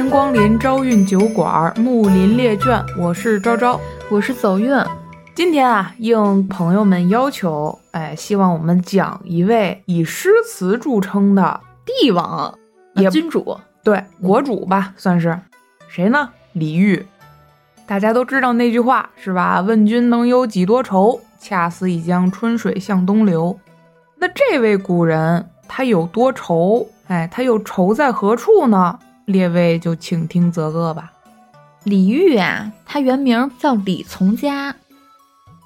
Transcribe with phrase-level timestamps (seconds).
[0.00, 4.74] 迎光临朝运酒馆木林列卷，我是昭昭，我是走运。
[5.34, 12.58] 今天啊，应朋友们要求，哎，希望我们讲一位以诗词著称的帝王，
[12.94, 15.38] 也君主，对，国主吧，算是
[15.86, 16.30] 谁呢？
[16.54, 17.04] 李煜。
[17.86, 19.60] 大家都知道那句话是吧？
[19.60, 21.20] 问君能有几多愁？
[21.38, 23.54] 恰似一江春水向东流。
[24.16, 26.86] 那这位古人他有多愁？
[27.08, 28.98] 哎，他又愁在何处呢？
[29.30, 31.12] 列位就请听则个吧。
[31.84, 34.74] 李煜啊，他原名叫李从嘉。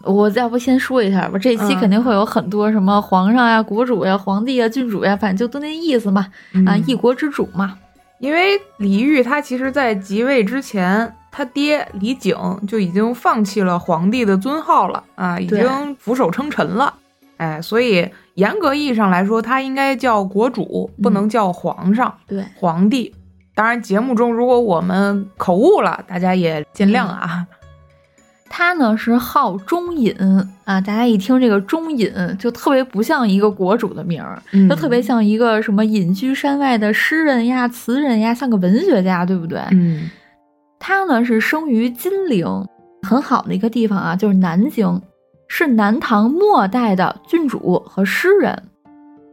[0.02, 6.26] 我要不先说一下吧，这期肯定会有很多什么皇上呀、国主呀、皇帝呀、郡主呀，反正就都那意思嘛。
[6.66, 7.78] 啊，一国之主嘛。
[8.20, 16.94] 因为李煜他其实在即位之前，他爹李璟就已经放弃了皇帝的尊号了啊，已经俯首称臣了。
[17.38, 22.14] 哎，所以严格意义上来说，他应该叫国主，不能叫皇上。
[22.26, 23.12] 对，皇帝。
[23.54, 27.46] 当然，节目中如果我们口误了，大家也见谅啊。
[28.50, 30.14] 他呢是号中隐
[30.64, 39.60] 啊，大家一听这个中隐就特别不像一个国主的名儿，就特别像一个什么隐居山外的诗人呀、词人呀，像个文学家，对不对？
[39.72, 40.08] 嗯，
[40.78, 42.46] 他呢是生于金陵，
[43.02, 45.02] 很好的一个地方啊，就是南京，
[45.48, 48.62] 是南唐末代的郡主和诗人。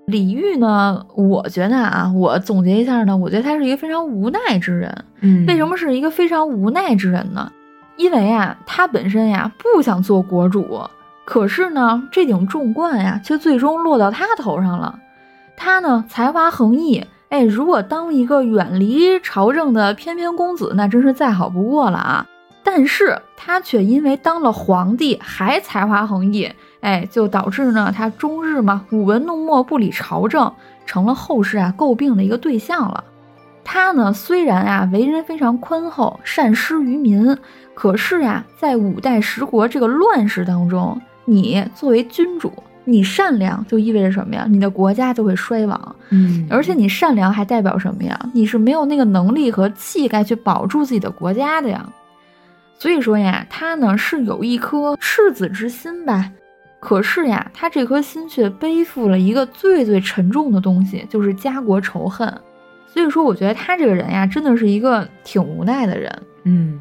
[0.08, 5.06] 李煜呢，我觉得啊，我总结一下呢，我觉得他是一个非常无奈之人。
[5.22, 7.52] 嗯，为什么是一个非常无奈之人呢？
[7.98, 10.82] 因为啊，他本身呀不想做国主，
[11.24, 15.00] 可是呢，这顶重冠呀却最终落到他头上了。
[15.56, 22.26] 他呢才华横溢，哎，如果当一个远离朝政的翩翩公子，那真是再好不过了啊。
[22.64, 30.52] 但是他却因为当了皇帝还才华横溢，哎，就导致呢他终日嘛舞文弄墨不理朝政，
[30.86, 33.04] 成了后世啊诟病的一个对象了。
[33.64, 37.38] 他呢虽然啊为人非常宽厚，善施于民。
[37.74, 42.52] 可是呀，在五代十国这个乱世当中，你作为君主，
[42.84, 44.46] 你善良就意味着什么呀？
[44.50, 45.96] 你的国家就会衰亡。
[46.10, 48.20] 嗯，而且你善良还代表什么呀？
[48.34, 51.88] 你是没有那个能力和气概去保住自己的国家的呀。
[52.78, 56.32] 所以说呀，他呢是有一颗赤子之心吧。
[56.82, 62.28] 可是呀，他这颗心却背负了一个最最沉重的东西，就是家国仇恨。
[62.88, 66.22] 所以说，我觉得他这个人呀，真的是一个挺无奈的人。
[66.44, 66.78] 嗯。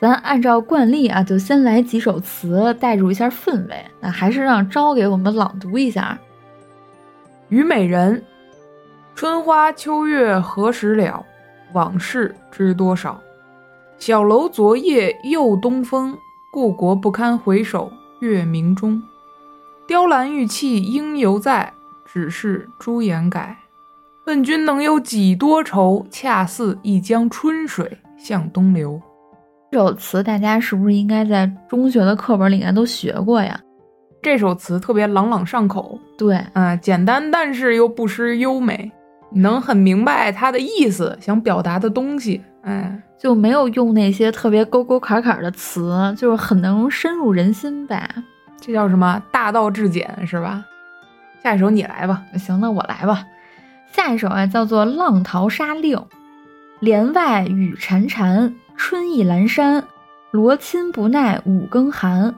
[0.00, 3.76] 咱按照惯例啊，就先来几首词带入一下氛围。
[4.00, 6.18] 那还是让昭给我们朗读一下
[7.54, 8.18] 《虞美人》：
[9.14, 11.24] 春花秋月何时了？
[11.72, 13.20] 往事知多少？
[13.96, 16.18] 小楼昨夜又东风，
[16.52, 17.88] 故国不堪回首
[18.18, 19.00] 月明中。
[19.86, 21.72] 雕栏玉砌应犹在，
[22.06, 23.56] 只是朱颜改。
[24.26, 26.06] 问君能有几多愁？
[26.08, 29.00] 恰似一江春水向东流。
[29.72, 33.58] 这首词大家是不是应该在中学的课本里面都学过呀？
[34.22, 38.92] 这首词特别朗朗上口，对，啊，简单但是又不失优美，
[39.30, 48.08] 你能很明白它的意思，想表达的东西，哎，就没有用那些特别沟沟坎坎的词，就是很能深入人心吧？
[48.62, 50.64] 这叫什么大道至简是吧？
[51.42, 53.26] 下一首你来吧，行，那我来吧。
[53.90, 55.98] 下一首啊，叫做《浪淘沙令》，
[56.78, 58.54] 帘外雨潺潺。
[58.74, 59.84] 春意阑珊，
[60.30, 62.34] 罗衾不耐五更寒。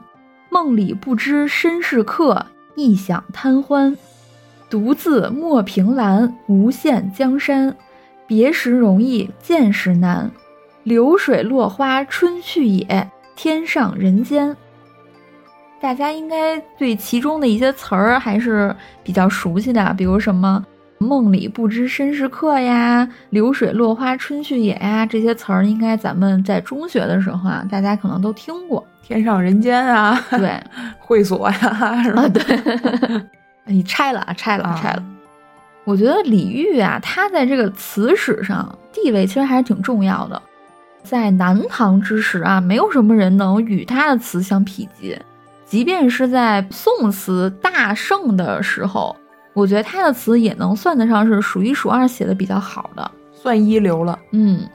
[0.49, 3.95] 梦里不知身是客，一想贪欢。
[4.69, 7.75] 独自莫凭栏，无限江山。
[8.27, 10.31] 别时容易见时难。
[10.83, 14.57] 流水落花春去也，天上人间。
[15.79, 20.63] 大家应该对其中的一些词儿还是比较熟悉的，比如什么？
[20.97, 28.83] 梦里不知身是客呀，流水落花春去也呀，这些词儿应该咱们在中学的时候啊，大家可能都听过。
[29.03, 30.57] 天上人间啊，对，
[30.97, 31.57] 会所呀，
[32.15, 32.41] 啊， 对，
[33.65, 35.03] 你拆了啊，拆了，拆了。
[35.83, 40.41] 我觉得李煜啊，他在这个词史上地位其实还是挺重要的，
[41.03, 45.15] 在南唐之时啊，没有什么人能与他的词相匹敌，
[45.65, 49.15] 即便是在宋词大盛的时候。
[49.53, 54.19] 我觉得他的词也能算得上是数一数二写的比较好的，算一流了。
[54.31, 54.69] 嗯，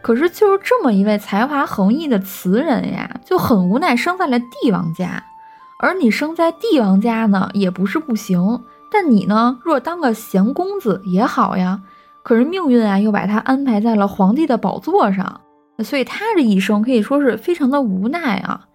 [0.00, 5.22] 可是就是这么一位才华横溢的词人呀，就很无奈生在了帝王家。
[5.78, 8.62] 而你生在帝王家呢，也不是不行。
[8.90, 11.82] 但你呢，若当个闲公子也好呀。
[12.22, 15.42] 可是命运啊，又把他安排在了皇帝的宝座上，
[15.84, 18.66] 所以他这一生可以说是非常的无奈啊。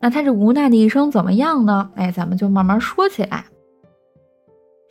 [0.00, 1.90] 那他这无奈的一生怎么样呢？
[1.94, 3.44] 哎，咱们就慢慢说起来。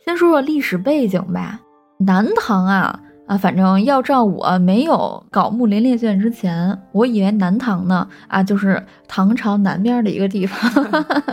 [0.04, 1.60] 先说说历史背景吧。
[1.98, 10.58] 南唐啊，啊，反正要照我没有搞木林列卷之前，我以为南唐呢啊就是唐朝南边的一个地方，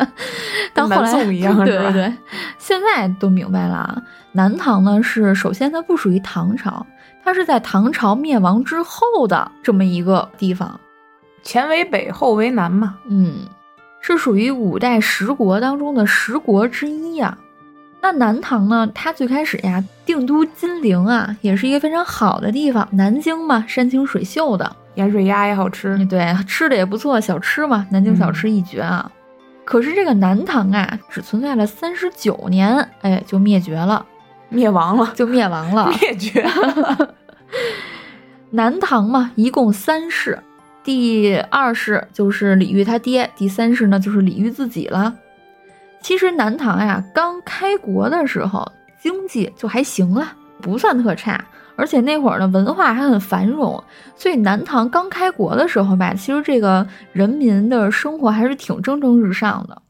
[0.74, 2.14] 但后来南宋一样对对对，
[2.58, 4.04] 现在都明白了啊，
[4.34, 6.86] 南唐呢是首先它不属于唐朝，
[7.24, 10.78] 它是在唐朝灭亡之后的这么一个地方，
[11.44, 12.98] 前为北，后为南嘛。
[13.10, 13.38] 嗯，
[14.08, 17.38] 是属于五代十国当中的十国之一呀、
[18.02, 22.88] 那南唐呢，它最开始呀，定都金陵啊，也是一个非常好的地方。
[22.92, 29.12] 南京嘛，山清水秀的，盐水鸭也好吃，对，吃的也不错，小吃嘛，南京小吃一绝啊。
[29.66, 34.06] 可是这个南唐啊，只存在了三十九年，哎，就灭绝了，
[34.48, 35.92] 灭亡了，就灭亡了。
[36.00, 37.16] 灭绝了。
[38.52, 40.42] 南唐嘛，一共三世，
[40.88, 45.14] 第二世就是李煜他爹，第三世呢就是李煜自己了。
[46.00, 48.66] 其实南唐呀，刚开国的时候
[49.04, 50.32] 经济就还行了，
[50.62, 51.44] 不算特差，
[51.76, 53.84] 而且那会儿呢文化还很繁荣，
[54.16, 59.82] 所以南唐刚开国的时候吧，其实这个人民的生活还是挺蒸蒸日上的。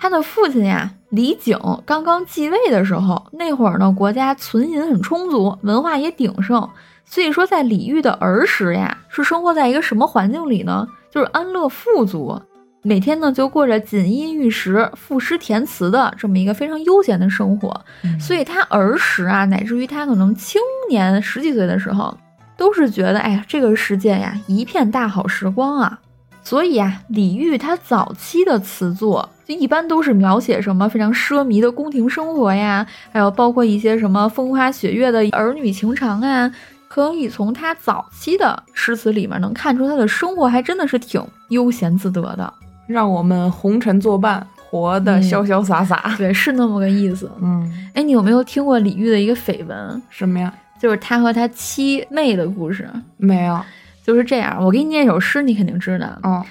[0.00, 6.70] 他的父亲呀，李璟刚刚继位的时候，那会儿呢国家存银很充足，文化也鼎盛，
[7.10, 10.86] 所以说在李煜的儿时呀，是生活在一个什么环境里呢？
[11.10, 12.40] 就是安乐富足。
[12.82, 17.78] 每天呢，就过着锦衣玉食、赋诗填词的这么一个非常悠闲的生活，
[18.20, 22.16] 所以他儿时啊，乃至于他可能青年十几岁的时候，
[22.56, 25.98] 都是觉得，哎呀，这个世界呀，一片大好时光啊。
[26.44, 36.50] 所以啊，李煜他早期的词作就一般都是描写什么非常奢靡的宫廷生活呀，还有包括一些什么风花雪月的儿女情长啊。
[36.90, 42.52] 可以从他早期的诗词里面能看出，他的生活还真的是挺悠闲自得的。
[42.88, 46.12] 让我们红尘作伴，活得潇潇洒洒。
[46.18, 47.30] 对，是那么个意思。
[47.40, 50.02] 嗯，哎，你有没有听过李煜的一个绯闻？
[50.10, 50.52] 什么呀？
[50.80, 52.90] 就是他和他七妹的故事。
[53.16, 53.60] 没有。
[54.04, 56.08] 就是这样，我给你念一首诗，你肯定知道。
[56.24, 56.44] 哦，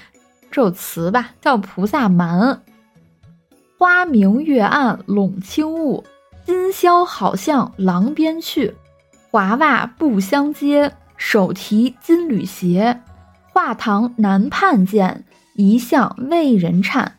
[0.49, 2.39] 这首词吧，叫《菩萨蛮》。
[3.77, 6.01] 花明月暗笼轻雾，
[6.45, 8.73] 今宵好向廊边去。
[9.31, 13.01] 华袜不相接，手提金缕鞋。
[13.53, 15.23] 画堂南畔见，
[15.53, 17.17] 一向为人颤。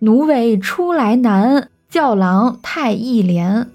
[0.00, 3.68] 奴为出来难，教郎太易怜。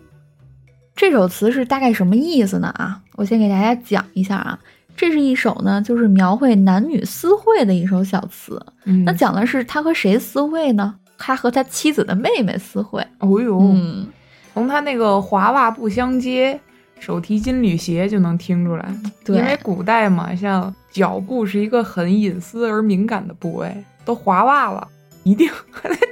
[0.93, 2.67] 这首词是大概什么意思呢？
[2.67, 4.59] 啊，我先给大家讲一下啊。
[4.97, 8.61] 这是一首呢，就是描绘男女私会的一首小词。
[8.83, 10.95] 嗯、那讲的是他和谁私会呢？
[11.17, 13.01] 他和他妻子的妹妹私会。
[13.19, 14.07] 哦呦，嗯，
[14.53, 16.59] 从他那个华袜不相接，
[17.03, 18.85] 手提金缕鞋就能听出来。
[19.25, 24.87] 对，因为古代嘛，像脚部是一个很隐私而敏感的部位，都滑袜了，
[25.23, 25.49] 一定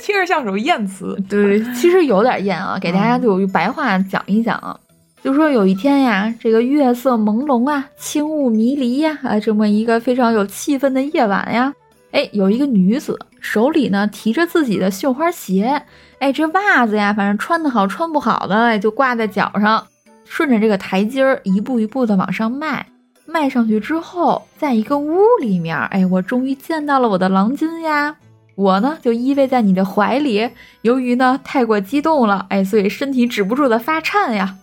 [0.02, 1.18] 听着像首艳词。
[1.30, 4.78] 对，其实有点艳啊，给大家就用白话讲一讲啊。
[5.24, 11.74] 就说有一天呀，这个月色朦胧啊，轻雾迷离呀，啊，这么一个非常有气氛的夜晚呀，
[12.12, 15.82] 哎，有一个女子手里呢提着自己的绣花鞋，
[16.20, 19.86] 哎，这袜子呀，反正穿的好穿不好的，哎，就挂在脚上，
[20.32, 22.86] 顺着这个台阶儿一步一步的往上迈，
[23.26, 28.16] 迈上去之后，在一个屋里面，哎，我终于见到了我的郎君呀。
[28.56, 30.50] 我呢就依偎在你的怀里，
[30.84, 34.56] 由于呢太过激动了，哎，所以身体止不住的发颤呀。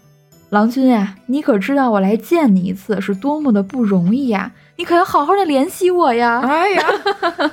[0.48, 4.50] 郎君呀，你可知道我来见你一次是多么的不容易呀？
[4.76, 6.40] 你可要好好的联系我呀！
[6.42, 6.86] 哎呀，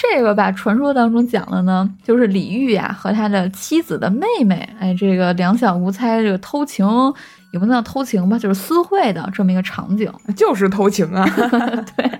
[0.01, 6.87] 这个吧，传说当中讲的呢，就是李煜呀和他的妻子的妹妹，哎，这个两小无猜，这个偷情
[7.53, 11.23] 也不能叫偷情吧，就是私会的这么一个场景， 就是偷情啊！
[11.95, 12.11] 对，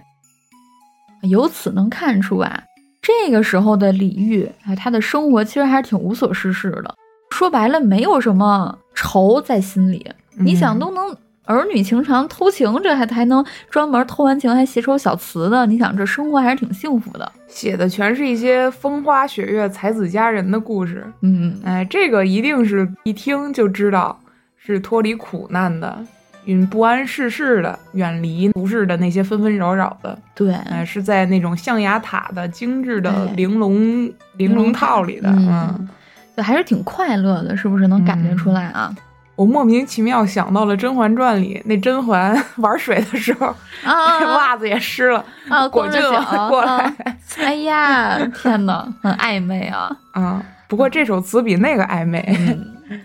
[1.24, 2.64] 由此能看出啊，
[3.02, 6.96] 这个时候的李煜，哎，他的生活其实还是挺无所事事的。
[7.32, 10.06] 说白了，没有什么愁在心里。
[10.38, 11.18] 嗯、你想都能
[11.52, 15.66] 儿女情长、偷情，这还还能专门偷完情还写首小词的。
[15.66, 17.32] 你想这生活还是挺幸福的。
[17.48, 21.06] 写的全是一些风花雪月、才子佳人的故事。
[21.22, 24.18] 嗯，哎，这个一定是一听就知道
[24.58, 25.98] 是脱离苦难的，
[26.46, 30.18] 嗯，不谙世事的，远离俗世的那些纷纷扰扰的。
[30.34, 35.30] 对，哎，是在那种象牙塔的精致的哎玲珑玲珑套里的。
[35.30, 35.76] 嗯。
[35.78, 35.90] 嗯
[36.34, 38.88] 就还是挺快乐的，是不是能感觉出来啊？
[38.90, 38.98] 嗯、
[39.42, 43.48] 我莫名其妙想到了《甄嬛传》里那甄嬛玩水的时候，
[43.84, 46.96] 啊，袜子也湿了啊，果着脚过来、啊。
[47.40, 49.92] 哎呀，天哪，很暧昧啊！
[50.12, 52.24] 啊，不过这首词比那个暧昧。
[52.38, 53.02] 嗯、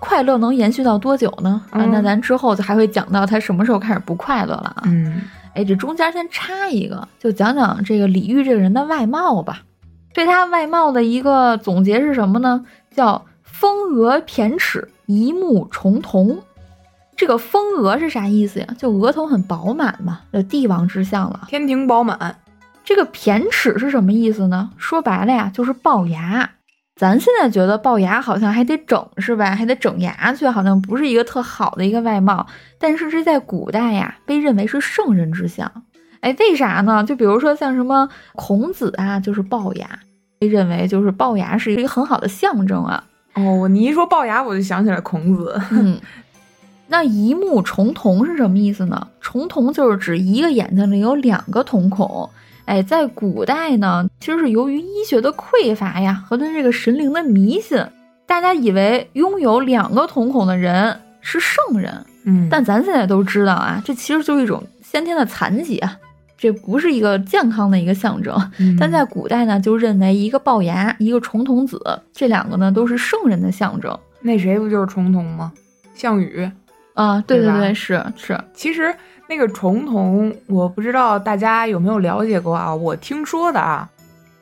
[0.00, 1.62] 快乐能延续到多久呢？
[1.70, 4.82] 嗯、啊，那咱之后就还会讲到他什么时候开始不快乐了啊？
[4.86, 5.22] 嗯，
[5.54, 9.62] 哎，这中间先插一个，就讲讲这个李煜这个人的外貌吧。
[10.12, 12.66] 对他外貌的一个总结是什么呢？
[12.92, 16.38] 叫风额骈齿，一目重瞳。
[17.16, 18.66] 这个丰额是啥意思呀？
[18.76, 21.44] 就额头很饱满嘛，就帝王之相了。
[21.48, 22.36] 天庭饱满。
[22.82, 24.70] 这个骈齿是什么意思呢？
[24.76, 26.50] 说白了呀，就是龅牙。
[26.96, 29.54] 咱现在觉得龅牙好像还得整是吧？
[29.54, 32.46] 还得整牙去，好像不是一个特好的一个外貌。
[32.78, 35.70] 但是这在古代呀，被认为是圣人之相。
[36.20, 37.04] 哎，为啥呢？
[37.04, 39.88] 就比如说像什么孔子啊，就是龅牙，
[40.38, 43.04] 被认为就是龅牙是一个很好的象征啊。
[43.34, 45.60] 哦，你一说龅牙，我就想起来孔子。
[45.72, 46.00] 嗯，
[46.86, 49.06] 那一目重瞳是什么意思呢？
[49.20, 52.28] 重瞳就是指一个眼睛里有两个瞳孔。
[52.66, 57.84] 哎，在古代呢，其实是由于医学的匮乏呀，和对这个神灵的迷信，
[58.26, 61.92] 大家以为拥有两个瞳孔的人是圣人。
[62.24, 65.94] 嗯，但咱现在都知道啊，这其实就是一种先天的残疾啊，
[66.44, 68.38] 这不是一个健康的一个象征。
[68.78, 71.80] 但在古代呢，就认为一个龅牙，一个重瞳子，
[72.12, 73.98] 这两个呢都是圣人的象征。
[74.20, 75.50] 那谁不就是重瞳吗？
[75.94, 76.50] 项羽
[76.92, 78.94] 啊，对对对，是是，其实。
[79.26, 82.74] 那个重瞳，我不知道大家有没有了解过啊？
[82.74, 83.88] 我听说的啊，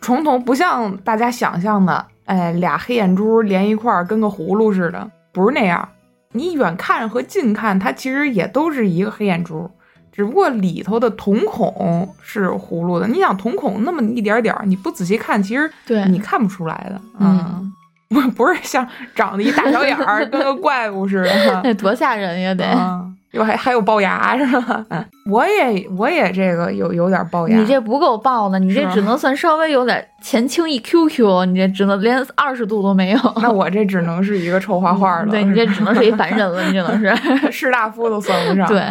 [0.01, 5.89] 重瞳不像大家想象的，哎，俩黑眼珠连一块儿跟个葫芦似的，不是那样。
[6.33, 9.71] 你远看和近看，它其实也都是一个黑眼珠，
[10.13, 13.09] 只不过里头的瞳孔是葫芦的。
[13.09, 17.01] 你想瞳孔那么一点点儿，你不仔细看，其实对你看不出来的。
[17.19, 17.73] 嗯，
[18.11, 22.55] 不不是像长得一大小眼儿， 跟个怪物似的，那多吓人呀！
[22.55, 23.13] 得。
[23.33, 24.85] 又还还有龅牙是吧？
[25.29, 27.57] 我也我也这个有有点龅牙。
[27.57, 33.19] 你这不够龅呢，你这只能算稍微有点前倾一 QQ，你这只能连二十度都没有。
[33.41, 35.31] 那我这只能是一个臭画画了。
[35.31, 37.17] 对你这只能是一凡人了，你只能是
[37.51, 38.69] 士大夫都算不上。
[38.69, 38.85] 对，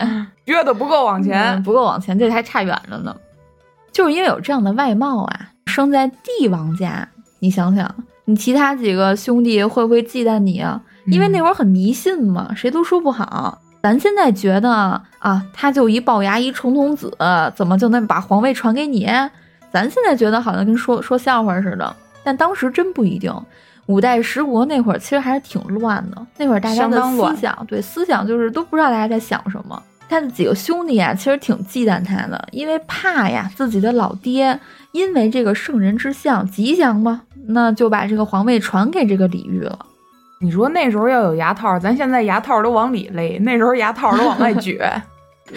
[0.45, 3.15] 觉得不够往前，不够往前，这还差远着呢。
[3.91, 7.07] 就是因为有这样的外貌啊，生在帝王家，
[7.39, 7.93] 你想想，
[8.25, 10.81] 你其他几个兄弟会不会忌惮你啊？
[11.05, 13.60] 因为那会儿很迷信嘛，谁都说不好。
[13.81, 17.15] 咱现在觉得啊，他就一龅牙一重瞳子，
[17.55, 19.07] 怎么就能把皇位传给你？
[19.71, 23.33] 咱现在觉得好像跟说说笑话似的，但当时真不一定。
[23.87, 29.81] 五代十国那会儿其实还是挺乱的，那会儿大家的思想对思想就是都不知道大家在想什么。
[30.07, 34.57] 他的几个兄弟啊，其实挺忌惮他的，因为怕呀自己的老爹
[34.91, 39.79] 因为这个圣人之相吉祥嘛，那就把这个皇位传给这个李煜了。
[40.41, 44.79] 你说那时候要有牙套，咱现在牙套都往里勒，那时候牙套都往外 撅，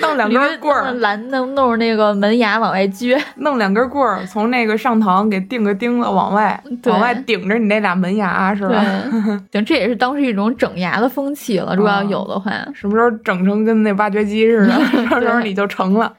[0.00, 8.84] 弄两根棍儿，拦弄弄着那个门牙往外撅，弄两根棍儿从那个上膛给钉个钉子往外，往外顶着你那俩门牙是吧？
[9.52, 11.74] 行，这也是当时一种整牙的风气了。
[11.74, 14.74] 如果要有的话，什么时候整成跟那挖掘机似的，
[15.10, 16.12] 到时候你就成了。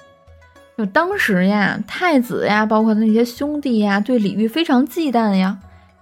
[0.78, 5.56] 就当时呀，太子呀，包括那些兄弟呀，对李煜非常忌惮呀。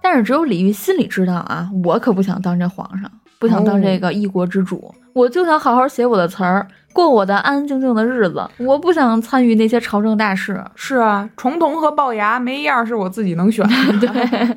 [0.04, 10.62] 但是只有李煜心里知道啊，我可不想当这皇上，不想当这个一国之主，我就想好好写我的词儿，过我的安安静静的日子，我不想参与那些朝政大事。
[10.74, 13.98] 是啊，重瞳和龅牙没一样是我自己能选的。
[14.06, 14.56] 对，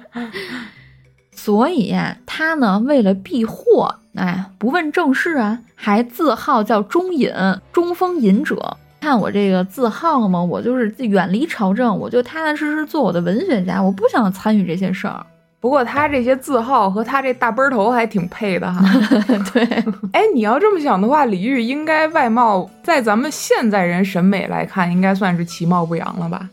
[1.32, 7.32] 所以，他呢为了避祸，哎，不问政事啊，还自号叫中隐，
[7.72, 8.76] 中风隐者。
[9.00, 15.26] 看我这个字号嘛，我就是远离朝政，我就踏踏实实做我的文学家，我不想参与这些事儿。
[15.60, 18.82] 不过他这些字号和他这大背头还挺配的哈。
[19.54, 19.64] 对，
[20.14, 26.48] 哎，你要这么想的话，李煜应该外貌在咱们现在人审美来看，应该算是其貌不扬了吧？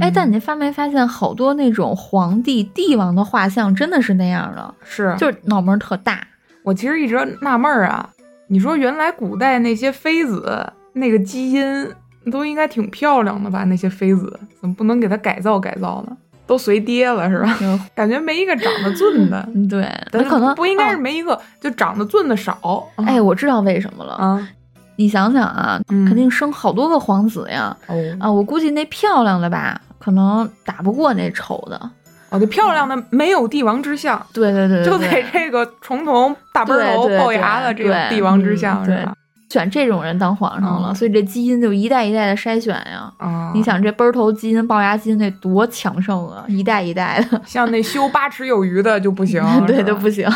[0.00, 6.20] 哎，但你发没发现，好多那种皇帝、帝王的画像真的是那样的，是，就是脑门特大。
[6.64, 8.08] 我其实一直纳闷儿啊，
[8.48, 11.88] 你说原来古代那些妃子那个基因
[12.32, 13.64] 都应该挺漂亮的吧？
[13.64, 16.16] 那些妃子怎么不能给她改造改造呢？
[16.46, 17.58] 都随爹了是吧？
[17.94, 19.48] 感觉没一个长得俊的。
[19.68, 22.86] 对，那可能不应该是没一个，就长得俊的少。
[22.96, 24.48] 哎，我知道为什么了啊！
[24.96, 27.76] 你想想啊，肯定生好多个皇子呀。
[28.20, 31.90] 啊，我估计那漂亮的吧，可能打不过那丑的。
[32.30, 34.20] 哦，这漂亮的没有帝王之相。
[34.32, 39.14] 对对对，就得这个重瞳、大背头、龅牙的这个帝王之相是吧？
[39.54, 43.12] 选这种人当皇上了，所以这基因就一代一代的筛选呀。
[43.54, 47.40] 你想这背头基因、龅牙基因得多强盛啊，一代一代的。
[47.46, 50.28] 像那修八尺有余的就不行， 对，就不行。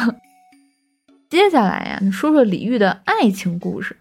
[1.29, 3.97] 接下来呀，你说说李煜的爱情故事。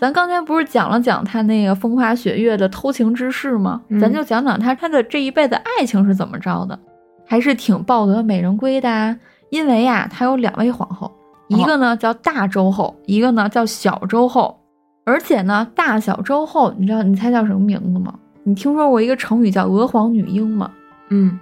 [0.00, 3.82] 咱刚才不是讲了讲他那个风花雪月的偷情之事吗？
[4.00, 6.78] 咱就讲讲他他的这一辈子爱情是怎么着的，
[7.26, 8.90] 还是挺抱得美人归的。
[8.90, 9.14] 啊
[9.50, 11.12] 因为呀，他有两位皇后，
[11.48, 14.58] 一个呢叫大周后，一个呢叫小周后。
[15.04, 18.14] 而且呢，大小周后，你知道你猜叫什么名字吗？
[18.44, 20.70] 你听说过一个成语叫“娥皇女英”吗？
[21.10, 21.38] 嗯，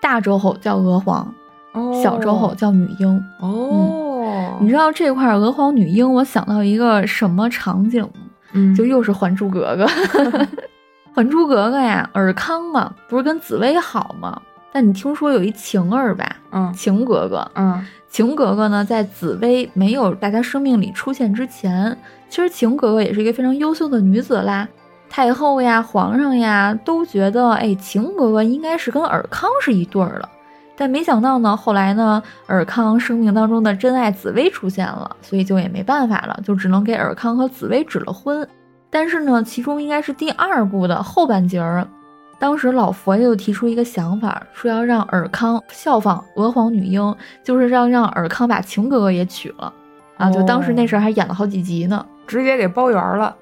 [0.00, 1.32] 大周后叫娥皇，
[2.02, 3.24] 小周后叫女英。
[3.40, 8.20] 哦，哦，你知道这块娥皇女英，我想到一个什么场景吗？
[8.52, 9.84] 嗯，就又是《还珠格格》。
[11.14, 14.40] 《还珠格格》呀，尔康嘛，不是跟紫薇好吗？
[14.72, 16.36] 但你听说有一晴儿吧？
[16.50, 21.96] 嗯晴格格，嗯晴格格呢，在紫薇没有大家生命里出现之前，
[22.34, 24.66] 其实晴格格也是一个非常优秀的女子啦。
[25.08, 30.28] 太后呀、皇上呀都觉得，哎，晴格格应该是跟尔康是一对儿的。
[30.76, 38.44] 但没想到呢，后来呢，尔康生命当中的真爱紫薇出现了，所以就也没办法了，就只能给尔康和紫薇指了婚。
[38.90, 41.86] 但是呢，其中应该是第二部的后半截儿，
[42.40, 47.14] 当时老佛爷就提出一个想法，说要让尔康效仿娥皇女英，
[47.44, 49.72] 就是让让尔康把晴格格也娶了
[50.16, 50.30] 啊！
[50.30, 52.04] 就当时那时候还演了好几集呢。
[52.26, 53.36] 直接给包圆了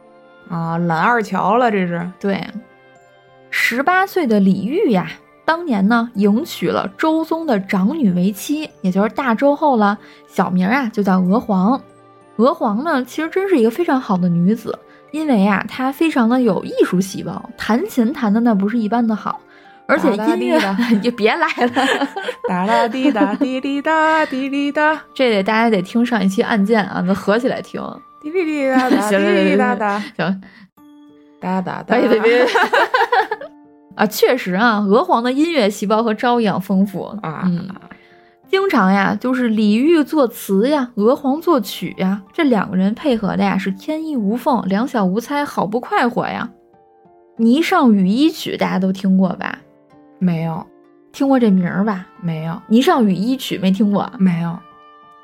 [0.49, 2.11] 啊，揽二乔了，这是。
[2.19, 2.45] 对，
[3.51, 5.09] 十八岁的李煜呀，
[5.45, 11.81] 当年呢迎娶了周宗的长女为妻，也就是大周后了，小名啊就叫娥皇。
[12.37, 14.77] 娥皇呢，其实真是一个非常好的女子，
[15.11, 19.41] 因为啊，她非常的有艺术细胞，弹琴弹的那不是一般的好，
[19.93, 22.09] 而且音乐滴哒也别来了，
[22.49, 27.81] 哒啦滴哒滴滴哒滴滴哒这得大家得听上一期案件啊，那合起来听。
[28.23, 30.43] 滴滴滴哒 哒滴滴哒哒行，
[31.41, 31.99] 哒哒哒。
[31.99, 32.47] 别别别！
[33.97, 37.69] 啊，确实啊，娥皇的音乐细胞和朝一样丰富啊嗯，
[38.49, 46.49] 经常呀，就是李煜作词呀，娥皇作曲呀，这两个人配合的呀是天衣无缝，两小无猜，好不快活呀。
[47.43, 49.59] 《霓裳羽衣曲》大家都听过吧？
[50.23, 50.65] 没有。
[51.11, 52.07] 听过这名儿吧？
[52.23, 54.59] 没有《霓裳羽衣曲》没听过，没有，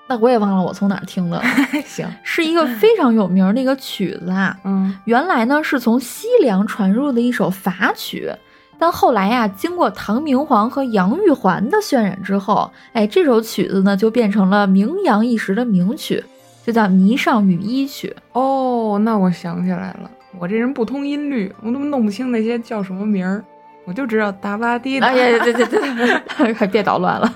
[0.07, 1.45] 那我也忘了我从哪儿听的了，
[1.87, 4.59] 行，是一个非常有名儿的一个曲子啊。
[4.65, 4.95] 嗯。
[5.05, 8.31] 原来呢是从西凉传入的一首法曲，
[8.79, 16.23] 但后来呀，经过唐明皇和杨玉环的渲染之后，哎，这首曲子呢就变成了名扬一时的名曲，
[16.67, 18.15] 就叫《霓裳羽衣曲》。
[18.39, 23.43] 哦，那我想起来了，我这人不通音律，我都弄不清那些叫什么名儿，
[23.89, 25.07] 我就知道哒吧滴哒。
[25.07, 27.35] 哎呀，对对对，快别捣乱了。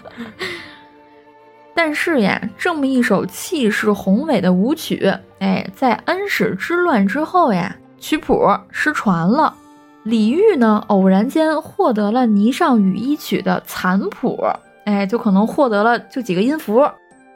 [1.74, 9.56] 但是呀，这么一首气势宏伟的舞曲，哎，在安史之乱之后呀，曲谱失传了。
[10.02, 14.44] 李煜呢，偶然间获得了《霓裳羽衣曲》的残谱，
[14.84, 16.82] 哎，就可能获得了就几个音符。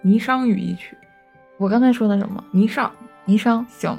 [0.05, 0.95] 霓裳羽衣曲，
[1.57, 2.45] 我刚才说的什么？
[2.53, 2.91] 霓裳。
[3.27, 3.99] 霓裳行。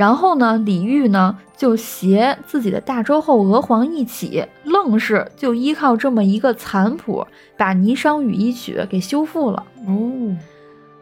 [0.00, 7.26] 然后呢，李煜呢就携自己的大周后娥皇一起，愣是就依靠这么一个残谱，
[7.58, 9.62] 把《霓裳羽衣曲》给修复了。
[9.86, 10.34] 哦，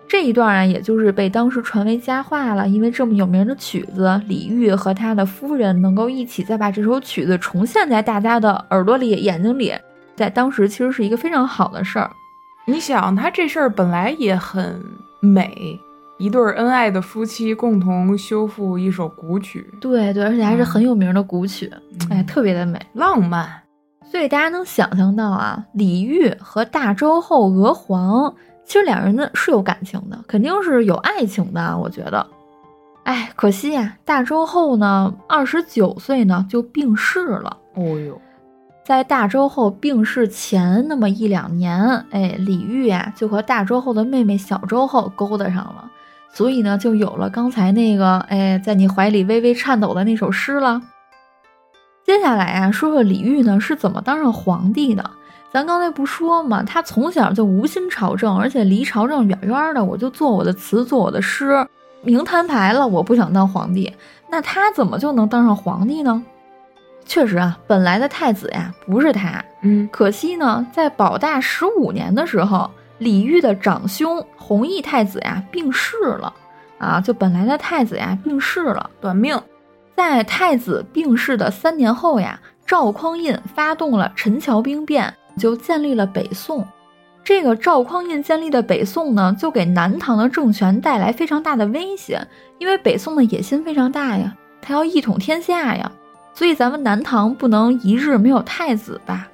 [0.08, 2.66] 这一段啊，也就是被当时传为佳话了。
[2.66, 9.72] 因为这么有名的曲子，李煜和他的夫人能够一起再把这首曲子重现在大家的耳朵里、眼睛里，
[10.16, 12.10] 在当时其实是一个非常好的事儿。
[12.66, 14.82] 你想，他这事儿本来也很
[15.20, 15.78] 美，
[16.18, 21.72] 一对儿恩爱的夫妻共同修复一首古曲，对对，而且还是很有名的古曲，
[22.10, 22.78] 哎，特别的美。
[22.92, 23.48] 浪漫。
[24.10, 31.76] 所以大家能想象到啊，李煜和大周后娥皇，其实两人呢是有感情的，肯定是有爱情的啊。
[31.76, 32.26] 我觉得，
[33.04, 37.56] 哎，可惜呀、大周后呢，二十九岁呢就病逝了。
[37.74, 38.20] 哦呦，
[38.82, 41.78] 在大周后病逝前那么一两年，
[42.10, 45.90] 哎，李煜呀就和大周后的妹妹小周后勾搭上了，
[46.32, 50.80] 所以呢就有了刚才那个哎，在你怀里微微颤抖的那首诗了。
[52.04, 55.10] 接下来啊，说说李煜呢是怎么当上皇帝的。
[55.50, 61.66] 咱刚才不说嘛，他从小就无心朝政，而且离朝政远远的，我就做我的词，做我的诗，
[62.02, 63.92] 明摊牌了，我不想当皇帝。
[64.30, 66.22] 那他怎么就能当上皇帝呢？
[67.06, 76.32] 确实啊，本来的太子呀不是他，嗯，可惜呢，在保大十五年的时候，李煜的长兄弘毅太子呀病逝了，
[76.78, 78.90] 啊，就本来的太子呀病逝了。
[79.00, 79.40] 短命。
[79.96, 86.64] 在太子病逝的三年后呀，赵匡胤发动了陈桥兵变，就建立了北宋。
[87.24, 92.24] 这个赵匡胤建立的北宋呢，就给南唐的政权带来非常大的威胁，
[92.58, 94.32] 因为北宋的野心非常大呀，
[94.62, 95.90] 他要一统天下呀，
[96.32, 99.26] 所以咱们南唐不能一日没有太子吧？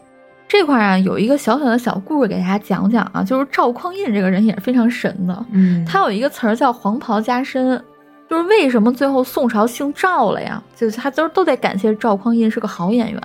[0.46, 7.82] 这块啊，有一个小小的小故事给大家讲讲啊，就是赵匡胤这个人也是非常神的，嗯，他有一个词儿叫黄袍加身，
[8.28, 10.62] 就是为什么最后宋朝姓赵了呀？
[10.76, 13.20] 就是他都都得感谢赵匡胤是个好演员。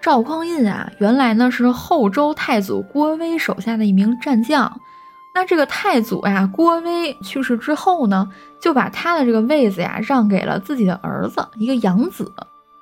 [0.00, 4.70] 赵匡胤啊，原来呢是后周太祖郭威手下的一名战将。
[5.34, 8.28] 那这个太祖呀，郭威去世之后呢，
[8.60, 12.30] 就把他的这个位子呀让给了自己的儿子，一个养子。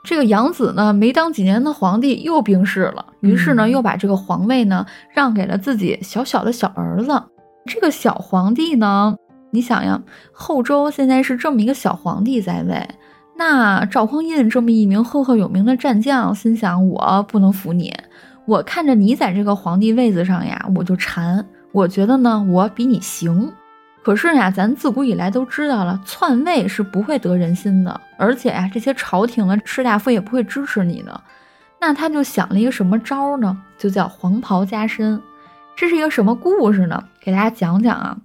[0.02, 4.84] 这个养子呢，没当几年的皇帝又病逝了，于是呢，嗯又把这个皇位呢
[5.14, 7.22] 让给了自己小小的小儿子。
[7.66, 9.14] 这个小皇帝呢，
[9.52, 12.88] 你想呀，后周现在是这么一个小皇帝在位，
[13.36, 17.94] 那赵匡胤这么一名赫赫有名的战将，心想我不能服你，
[18.44, 23.52] 我看着你在这个皇帝位子上呀，我就馋，我觉得呢，我比你行。
[24.02, 31.20] 可是呀，咱自古以来都知道了，篡位是不会得人心的，而且呀，这些朝廷的士大夫也不会支持你的。
[31.80, 33.56] 那他就想了一个什么招呢？
[33.78, 35.20] 就叫黄袍加身。
[35.76, 37.02] 这是一个什么故事呢？
[37.20, 38.16] 给大家讲讲啊。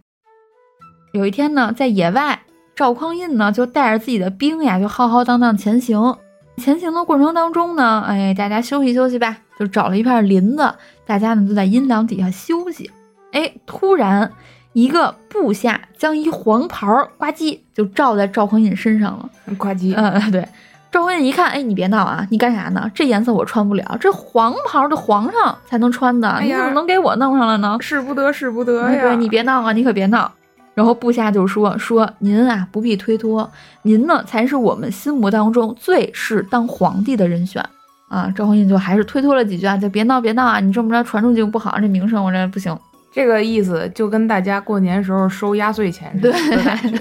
[1.14, 2.42] 有一天呢，在野外，
[2.76, 6.18] 赵匡胤呢就带着自己的兵呀，就浩浩荡荡前行。
[6.58, 12.92] 前行的过程当中呢，哎，大家休息休息吧，就找了一片林子，大家呢就在阴凉底下休息。
[13.32, 14.32] 哎，突然
[14.78, 16.88] 一个部下将一黄袍
[17.18, 19.28] 呱唧就罩在赵匡胤身上了。
[19.58, 20.48] 呱唧，嗯， 对。
[20.92, 22.24] 赵匡胤一看，哎，你别闹啊！
[22.30, 22.88] 你干啥呢？
[22.94, 27.76] 这颜色我穿不了，这黄袍的皇上才能穿的，你怎么能给我弄上了呢？
[27.82, 29.02] 使不得，使不得呀！
[29.02, 30.32] 对，你别闹啊，你可别闹。
[30.76, 33.50] 然后部下就说：“说您啊，不必推脱，
[33.82, 37.66] 您呢才是我们心目当中最是当皇帝的人选
[38.10, 40.60] 啊！”赵匡胤就还是推脱了几句啊，就别闹别闹啊！
[40.60, 42.78] 你这么着传出去不好，这名声我这不行。
[43.18, 46.38] 这个意思就跟大家过年时候收压岁钱似的，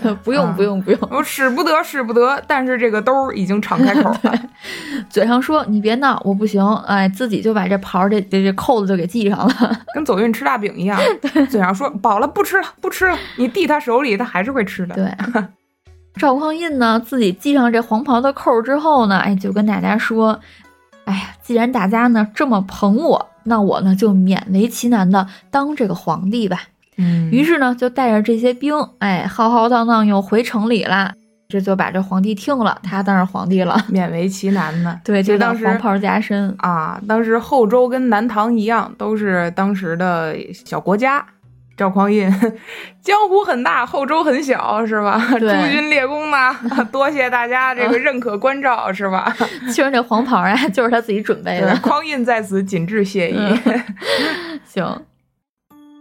[0.02, 4.34] 对， 不用不用不用，我使不得使不得，但是这个兜已经敞开口了，
[5.10, 10.98] 嘴上说你别闹，我不行，哎，自己就把这袍这这这扣子就给系上了，跟走运吃大饼一样，
[11.50, 14.94] 嘴上说饱了不吃了不吃了，你递他手里他还是会吃的。
[14.94, 15.12] 对，
[16.18, 20.40] 赵匡胤呢自己系上这黄袍的扣之后呢，哎，就跟大家说，
[21.04, 23.28] 哎呀，既然大家呢这么捧我。
[23.46, 26.60] 那我呢就勉为其难的当这个皇帝吧。
[26.98, 31.12] 嗯，于是呢就带着这些兵，哎，浩浩荡荡又回城里啦。
[31.48, 33.76] 这就把这皇帝听了，他当上皇帝了。
[33.92, 34.98] 勉为其难呢？
[35.04, 37.00] 对，就当黄袍加身啊。
[37.06, 41.24] 当时后周跟南唐一样，都是当时的小国家。
[41.76, 42.30] 赵匡胤，
[43.02, 45.20] 江湖很大，后周很小，是吧？
[45.38, 46.56] 诸军列功呢，
[46.90, 49.34] 多谢大家这个认可关照，是吧？
[49.68, 51.76] 其实这黄袍呀， 就是他自己准备的。
[51.82, 53.36] 匡胤在此谨致谢意。
[54.64, 55.02] 行，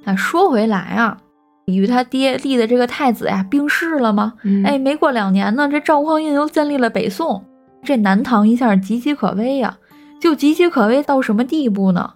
[0.05, 1.17] 那说回来啊，
[1.65, 4.33] 李煜他爹立的这个太子呀，病逝了吗？
[4.63, 7.43] 哎，没过两年呢，这赵匡胤又建立了北宋，
[7.83, 9.77] 这南唐一下岌岌可危呀，
[10.21, 12.13] 就岌岌可危到什么地步呢？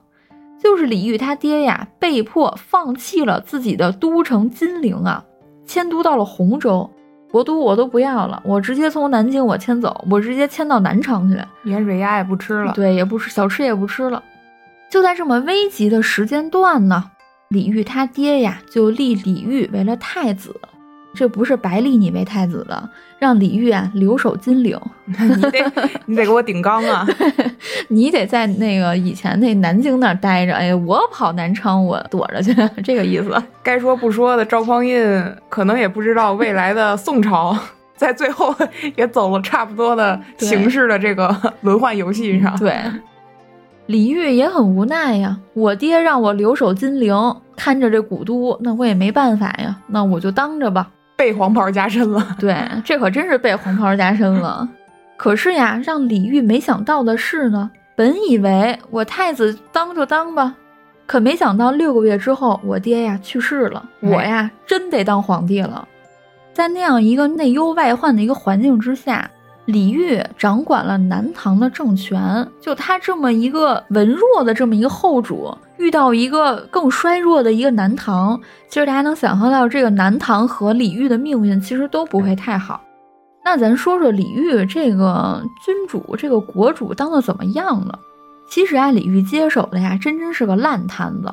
[0.62, 5.24] 就是李煜他爹呀，被迫放弃了自己的都城金陵啊，
[5.66, 6.90] 迁都到了洪州。
[7.32, 14.24] 国都我都不要了，我直接从南京我迁走，我直接迁到南昌去，连水鸭也不吃了，对，也不吃小吃也不吃了。
[14.90, 17.12] 就在这么危急的时间段呢，
[17.50, 20.60] 李煜他爹呀，就立李煜为了太子。
[21.14, 24.80] 这不是白立你为太子的，让李煜啊留守金陵。
[25.06, 27.06] 你得你得给我顶缸啊！
[27.90, 30.54] 你得在那个以前那南京那儿待着。
[30.54, 33.32] 哎，我跑南昌，我躲着去，这个意思。
[33.64, 37.58] 该说不说的，赵匡胤可能也不知道未来的宋朝
[37.96, 38.56] 在最后
[38.96, 42.56] 也走了差不多的形式的这个轮换游戏上。
[42.58, 42.80] 对，
[43.88, 45.38] 李煜也很无奈呀。
[45.54, 49.76] 我爹让我留守金陵，看着这古都，那我也没办法呀。
[49.88, 50.88] 那我就当着吧。
[51.20, 52.56] 被黄袍加身了，对，
[52.86, 54.66] 这可真是被黄袍加身了。
[55.18, 60.56] 可是呀，让李煜没想到的是呢，本以为我太子当就当吧，
[61.06, 65.86] 可没想到六个月之后，我爹呀去世了，我呀真得当皇帝了。
[66.54, 69.30] 在那样一个内忧外患的一个环境之下。
[69.72, 82.82] 李煜掌管了南唐的政权，就他这么一个文弱的这么一个后主，遇到一个更衰弱的一个南唐，其实大家能想象到这个南唐和李煜的命运其实都不会太好。
[83.46, 87.94] 那咱说说李煜这个君主，这个国主当的怎么样呢？
[88.50, 91.32] 其实啊，李煜接手的呀，真真是个烂摊子。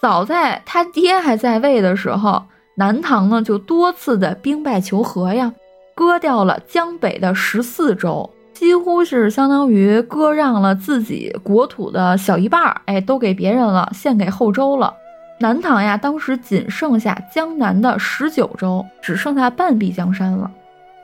[0.00, 2.42] 早在他爹还在位的时候，
[2.78, 5.52] 南唐呢就多次的兵败求和呀。
[5.94, 14.92] 割掉了江北的十四州，几乎是相当于割让了自己国土的小一半儿，哎，都给别人了，献给后周了。
[15.40, 20.50] 南唐呀，当时仅剩下江南的十九州，只剩下半壁江山了。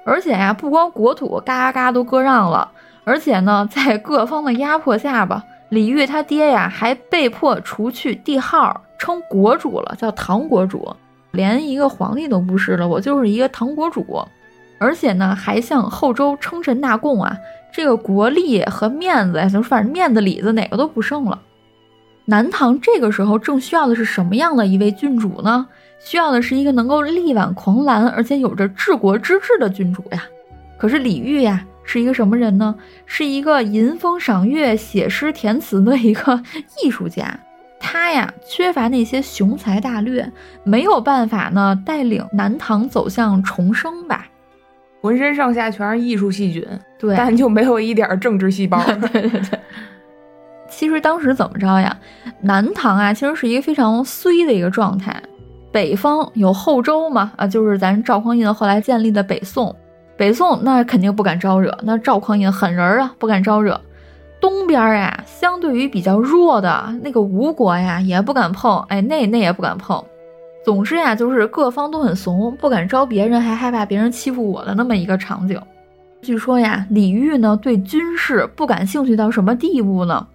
[0.04, 2.70] 而且呀，不光国土嘎嘎都割让了，
[3.04, 10.88] 而且呢，在各方的压迫下吧，李煜他爹呀，还被迫除去帝号，称国主了，叫唐国主，
[11.32, 14.24] 连一个皇帝都不是了，我就是一个唐国主。
[14.80, 17.36] 而且呢，还向后周称臣纳贡啊，
[17.70, 21.38] 这个国力和面子呀，就反正面子里子哪个都不剩了。
[22.24, 25.68] 南唐这个时候正需要的是什么样的一位君主呢？
[25.98, 30.24] 需要的是一个能够力挽狂澜，而且有着治国之志的君主呀。
[30.78, 32.74] 可是李煜呀，是一个什么人呢？
[33.04, 36.42] 是一个吟风赏月、写诗填词的一个
[36.82, 37.38] 艺术家。
[37.78, 40.30] 他呀缺乏那些雄才大略，
[40.64, 44.26] 没有办法呢带领南唐走向重生吧。
[45.00, 46.66] 浑身上下全是艺术细菌，
[46.98, 48.82] 对，但就没有一点政治细胞。
[49.12, 49.58] 对对对。
[50.68, 51.96] 其实当时怎么着呀？
[52.40, 55.20] 南唐啊，其实是一个非常衰的一个状态。
[55.72, 59.74] 北方有后周嘛，啊，就是咱赵匡胤后来建立的北宋。
[60.16, 63.80] 北宋那肯定不敢招惹，那赵匡胤狠人啊，不敢招惹。
[64.40, 70.02] 东边呀，相对于比较弱的那个吴国呀，也不敢碰，哎，那那也不敢碰。
[70.64, 75.60] 总之呀，就是各方都很怂，不敢招别人，还害怕别人欺负我的那么一个场景。
[76.22, 80.26] 据说呀，李煜呢对军事不感兴趣到什么地步呢？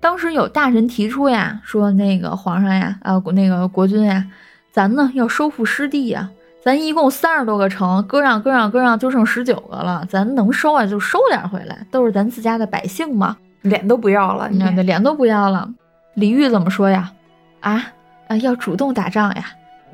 [0.00, 4.24] 当时有大臣提出呀，说那个皇上呀，啊，那个国君呀，
[4.72, 6.30] 咱呢要收复失地呀。
[6.62, 10.02] 咱一共三十多个城，割让割让割让，就剩十九个了。
[10.08, 13.36] 咱能收啊，就收点回来，都是咱自家的百姓嘛。
[13.60, 15.68] 脸都不要了，你看，脸都不要了。
[16.14, 17.12] 李煜怎么说呀？
[17.60, 17.84] 啊
[18.28, 19.44] 啊，要主动打仗呀？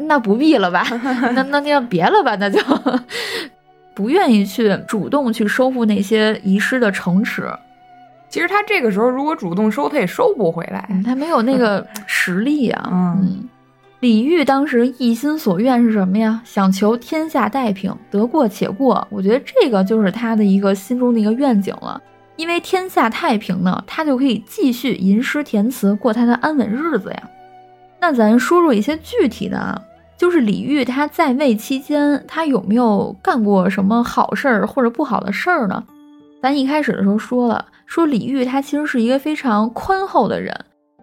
[0.00, 0.84] 那不必了吧？
[1.34, 2.36] 那那那别了吧？
[2.36, 2.58] 那就
[3.94, 7.48] 不愿意去主动去收复那些遗失的城池。
[8.28, 12.88] 其实他这个时候如果主动收，他也收不回来，他没有那个 实力啊。
[12.90, 13.48] 嗯。
[14.00, 16.40] 李煜当时一心所愿是什么呀？
[16.42, 19.06] 想求天下太平，得过且过。
[19.10, 22.00] 我觉得这个就是他的一个心中的一个愿景了。
[22.36, 27.22] 因为天下太平呢，他就可以继续吟诗填词，过他的安稳日子呀。
[28.00, 29.78] 那咱说说一些具体的啊，
[30.20, 35.82] 就是李煜他在位期间，他有没有干过什么好事儿或者不好的事儿呢？
[36.42, 40.54] 咱一开始的时候说了，说李煜他其实是一个非常宽厚的人。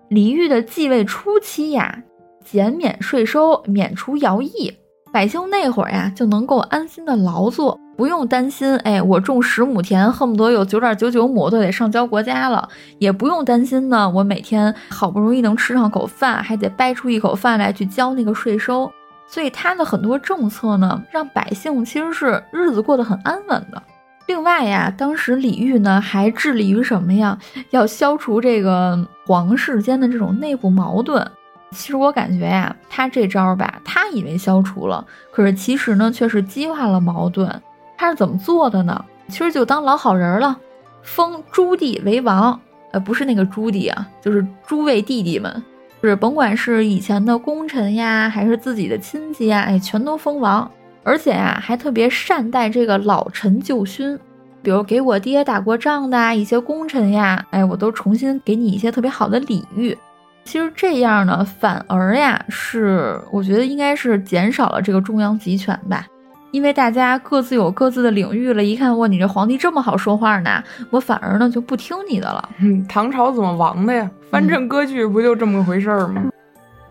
[0.09, 2.03] 李煜的继位初期呀。
[2.45, 4.71] 减免税收，免除徭役，
[5.11, 18.89] 百姓那会儿呀就能够安心的劳作，不用担心，哎，我种十亩田，恨不得有九点九九亩都得上交国家了，也不用担心呢，我每天好不容易能吃上口饭，还得掰出一口饭来去交那个税收。
[19.27, 23.81] 所以他的很多政策呢，让百姓其实是日子过得很安稳的。
[24.25, 27.37] 另外呀，当时李煜呢还致力于什么呀？
[27.69, 31.25] 要消除这个皇室间的这种内部矛盾。
[31.71, 37.61] 其实我感觉呀，他这招吧，他以为消除了，可是其实呢，却是激化了矛盾。
[37.97, 39.03] 他是怎么做的呢？
[39.27, 40.57] 其实就当老好人了，
[41.01, 42.57] 封朱棣为王，
[42.91, 45.63] 呃，不是那个朱棣啊，就是诸位弟弟们，
[46.01, 50.69] 是甭管是以前的功臣呀，还是自己的亲戚呀，哎，全都封王。
[51.03, 54.19] 而且呀，还特别善待这个老臣旧勋，
[54.61, 59.97] 比如给我爹打过仗的啊一些功臣呀，哎，我都重新给你一些特别好的礼遇。
[60.43, 66.05] 其实这样呢，反而呀是，我觉得应该是减少了这个中央集权吧，
[66.51, 72.49] 因为大家各自有各自的领域了，一看哇，你这皇帝这么好说话呢，我反而呢就不听你的了。
[72.59, 74.09] 嗯，唐朝怎么亡的呀？
[74.31, 76.29] 藩镇割据不就这么回事儿吗？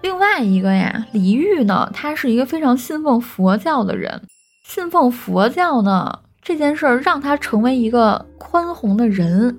[0.02, 4.22] 另外一个呀，李煜呢，他是一个非常信奉佛教的人，
[4.64, 9.58] 信奉佛教呢这件事儿让他成为一个宽宏的人。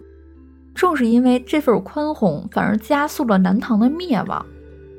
[0.73, 4.45] 正是因为这份宽宏，反而加速了南唐的灭亡。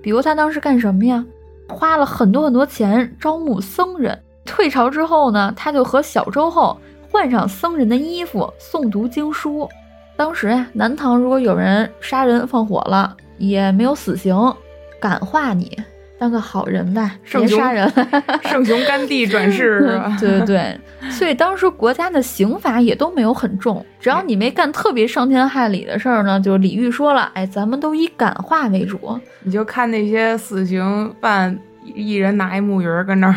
[0.03, 1.25] 比如他当时干什么呀？
[1.69, 4.19] 花了很多很多钱招募僧人。
[4.49, 6.77] 退朝之后呢，他就和小周后
[7.11, 9.69] 换上僧人的衣服，诵读经书。
[10.17, 14.35] 当时呀，南唐如果有人杀人放火了，也没有死刑，
[14.99, 15.79] 感化你。
[16.19, 17.89] 当个好人吧，别杀人。
[18.43, 20.17] 圣雄甘地转世 是吧？
[20.19, 20.81] 对对对，
[21.13, 28.99] 所以当时国家的刑罚也都没有很重，只要你没干特别伤天害理的事儿呢，就李煜说了，哎，咱们都以感化为主。
[29.45, 33.37] 你就看那些死刑犯，一人拿一木鱼儿跟那儿，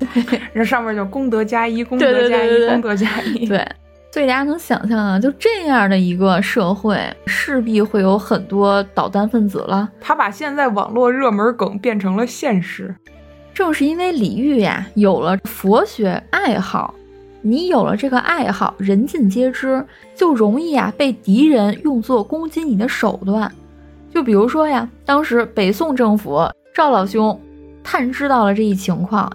[0.54, 3.66] 这上面就功德加一，功德加一，功德加一，对。
[4.10, 9.88] 所以大家能想象啊，就这样的一个社会，势必会有很多捣蛋分子了。
[10.00, 12.94] 他把现在网络热门梗变成了现实。
[13.52, 16.94] 正是因为李煜呀有了佛学爱好，
[17.42, 19.84] 你有了这个爱好，人尽皆知，
[20.14, 23.52] 就容易啊被敌人用作攻击你的手段。
[24.12, 27.38] 就比如说呀，当时北宋政府赵老兄
[27.84, 29.30] 探知到了这一情况，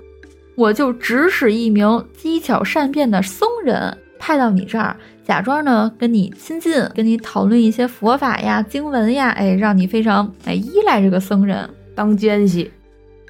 [0.55, 3.97] 我就指使一名机巧善变的僧人。
[4.19, 12.71] 派到你这儿，假装呢跟你亲近，跟你讨论一些佛法呀、经文呀，哎，让你非常哎依赖这个僧人当奸细。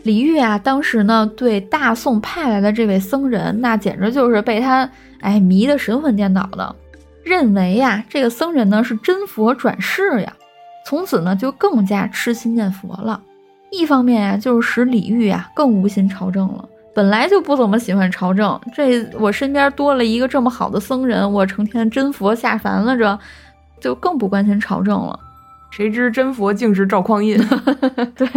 [0.04, 4.88] 李煜啊，当时呢对大宋派来的这位僧人，那简直就是被他
[5.22, 6.76] 哎迷得神魂颠倒的，
[7.24, 10.32] 认为呀这个僧人呢是真佛转世呀，
[10.86, 13.20] 从此呢就更加痴心念佛了。
[13.72, 16.70] 一方面呀，就是使李煜呀更无心朝政了。
[16.96, 23.20] 本来就不怎么喜欢朝政，这我身边多了一个这么好的僧人，我成天真佛下凡了，这
[23.82, 25.20] 就更不关心朝政了。
[25.72, 27.38] 谁知真佛竟是赵匡胤。
[28.16, 28.28] 对，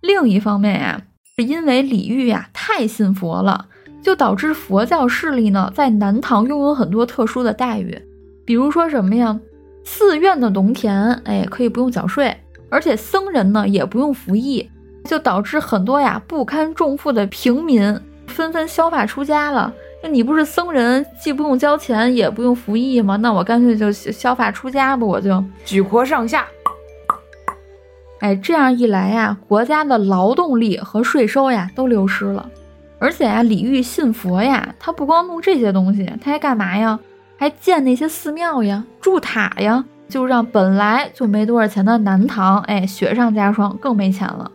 [0.00, 1.00] 另一方面呀，
[1.36, 3.66] 是因为李煜呀太信佛了，
[4.02, 7.96] 就导致佛教势力呢在南唐拥有很多特殊的待遇，
[8.44, 9.38] 比如说什么呀，
[9.84, 12.36] 寺院的农田，哎，可以不用缴税，
[12.68, 14.68] 而且僧人呢也不用服役，
[15.06, 19.72] 就导致很多呀不堪重负的平民纷纷削发出家了。
[20.02, 23.16] 那你不是僧人，既不用交钱，也不用服役吗？
[23.16, 26.44] 那我干脆就削发出家吧，我就举国上下。
[28.20, 32.48] 哎，这样一来呀，国家的劳动力和税收呀都流失了。
[32.98, 36.98] 而且呀，李煜信佛呀，他不光弄这些东西，他还干嘛呀？
[37.38, 44.50] 还建那些寺庙呀，筑塔呀，就让本来就没多少钱的南唐，哎，雪上加霜，更没钱了。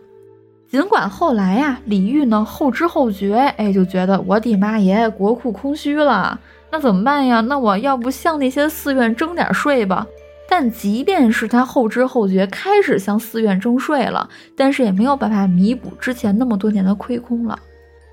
[0.72, 7.42] 尽管后来呀，李煜呢后知后觉，哎，就觉得我的妈耶，国库空虚了，那怎么办呀？
[7.42, 10.06] 那我要不向那些寺院征点税吧？
[10.48, 17.58] 但即便是他后知后觉，开始向寺院征税了，但是也没有办法弥补之前那么多年的亏空了。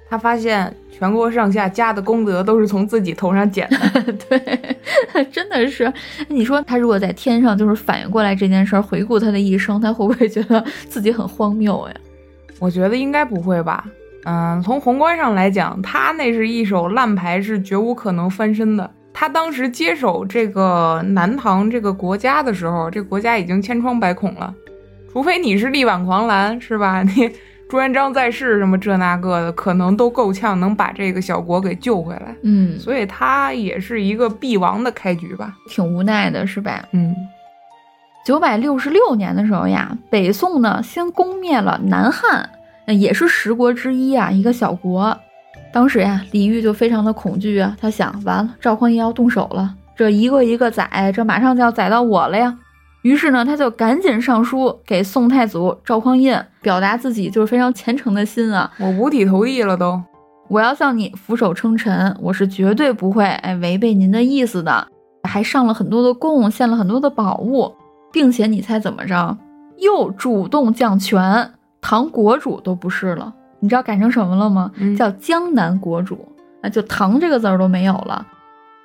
[0.10, 5.89] 他发现全国上下加的功德都是从自己头上捡的， 对， 真的是。
[6.28, 11.95] 你说他如果在天上，就是反应过来这件事儿，回顾他的一生，他会不会觉得自己很荒谬呀？
[12.60, 13.86] 我觉得应该不会吧。
[14.26, 18.89] 嗯，从宏观上来讲，他那是一手烂牌，是绝无可能翻身的。
[19.13, 24.54] 他当时接手这个南唐这个国家的时候，这国家已经千疮百孔了。
[25.12, 27.02] 除非你是力挽狂澜，是吧？
[27.15, 27.32] 你
[27.69, 32.36] 朱元璋在世，什么这那个的，可能都够呛能把这个小国给救回来。
[32.43, 36.86] 嗯，所以他也是一个必亡的开局吧，挺无奈的，是吧？
[36.91, 37.15] 嗯。
[38.30, 42.48] 九百六十六年的时候呀，北宋呢先攻灭了南汉，
[42.86, 45.18] 那也是十国之一啊，一个小国。
[45.74, 52.56] 当时呀，李煜就非常的恐惧啊，他想，完了，赵匡胤要动手了，这一个一个宰，这马上就要宰到我了呀。
[53.02, 60.00] 于是呢，他就赶紧上书给宋太祖赵匡胤，表达自己就是非常虔诚的心啊，我五体投地了都，
[60.50, 64.88] 我要向你俯首称臣，我是绝对不会哎违背您的意思的，
[65.28, 67.74] 还上了很多的贡，献了很多的宝物，
[68.12, 69.38] 并且你猜怎么着，
[69.78, 73.34] 又主动降权，唐国主都不是了。
[73.60, 74.72] 你知道改成什么了吗？
[74.98, 76.28] 叫江南国主，
[76.62, 78.26] 啊，就唐这个字儿都没有了。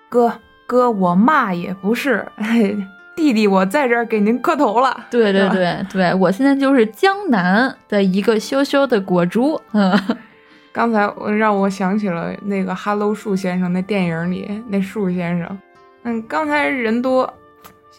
[0.08, 0.32] 哥
[0.66, 2.26] 哥，我骂也不是，
[3.14, 5.06] 弟弟，我在这儿给您磕头了。
[5.10, 9.60] 对对对对，我现在就是江南的一个羞羞的国主。
[9.72, 9.96] 嗯，
[10.72, 11.08] 刚才
[11.38, 15.58] 让我想起了那个《Hello 树先生》那电影里那树先生。
[16.02, 17.32] 嗯，刚才人多，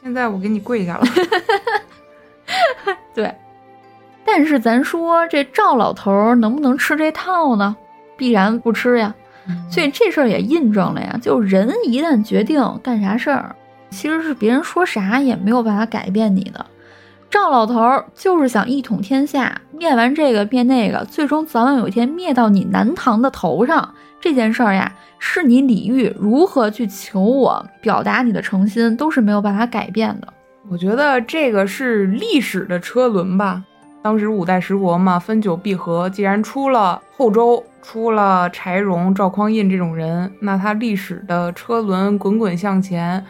[0.01, 1.05] 现在我给你跪下了。
[3.13, 3.33] 对。
[4.25, 7.75] 但是咱说这赵老头能不能吃这套呢？
[8.17, 9.13] 必然不吃呀。
[9.69, 13.55] 所以这事儿也印证了呀，就人一旦决定干啥事儿，
[13.91, 16.65] 其实是别人说啥也没有办法改变你的。
[17.35, 23.93] 赵老头就是想一统天下，灭完这个灭那个，最终早晚有一天灭到你南唐的头上。
[24.21, 30.33] 这件事儿呀，是你李煜如何去求我，表达你的诚心，都是没有办法改变的。
[30.69, 33.61] 我觉得这个是历史的车轮吧。
[34.01, 36.09] 当时五代十国嘛，分久必合。
[36.09, 43.21] 既然出了后周，出了柴荣、赵匡胤这种人，那他历史的车轮滚滚向前，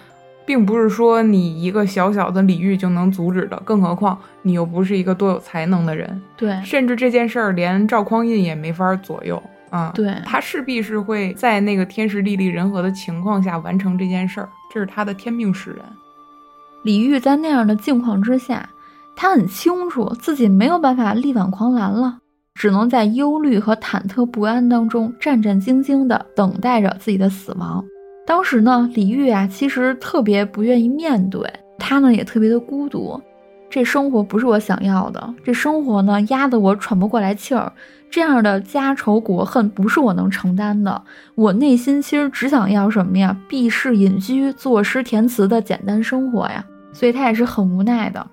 [0.45, 3.61] 并不是说你一个小小的李煜就能阻止的。
[3.65, 9.91] 更何况你又不是一个多有才能的人，对，甚至这件事儿连赵匡胤也没法左右啊。
[9.95, 15.79] 对他势必是会在那个天时地利人和的情况下完成这件事儿，这是他的天命使然。
[16.83, 18.69] 李煜在那样的境况之下。
[19.17, 22.17] 他很清楚自己没有办法力挽狂澜了，
[22.53, 27.81] 只能在忧虑和忐忑不安当中战战兢兢地等待着自己的死亡。
[28.25, 33.21] 当时呢，李煜啊，其实特别不愿意面对，他呢也特别的孤独。
[33.69, 37.71] 这生活不是我想要的，这生活呢压得我喘不过来气儿，
[38.09, 41.01] 这样的家仇国恨不是我能承担的。
[41.35, 43.35] 我内心其实只想要什么呀？
[43.47, 46.65] 避世隐居、作诗填词的简单生活呀。
[46.93, 48.25] 所以他也是很无奈的。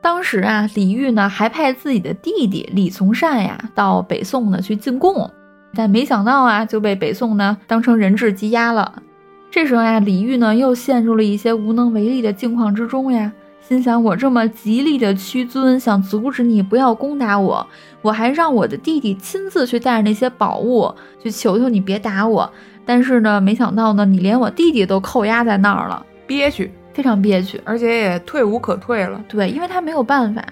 [0.00, 5.28] 当时啊，李煜呢还派自己的弟弟李从善呀到北宋呢去进贡，
[5.76, 9.02] 但没想到啊就被北宋呢当成人质羁押了。
[9.50, 17.66] 这时候呀，李煜呢又陷入了一些无能为力的境况之中呀，心想我这么极力的屈尊，想阻止你不要攻打我，
[18.02, 22.50] 我还让我的弟弟亲自去带着那些宝物去求求你别打我，
[22.84, 26.72] 但是呢，没想到呢，你连我弟弟都扣押在那儿了，憋屈。
[26.92, 29.22] 非常憋屈，而且也退无可退了。
[29.28, 30.42] 对，因为他没有办法。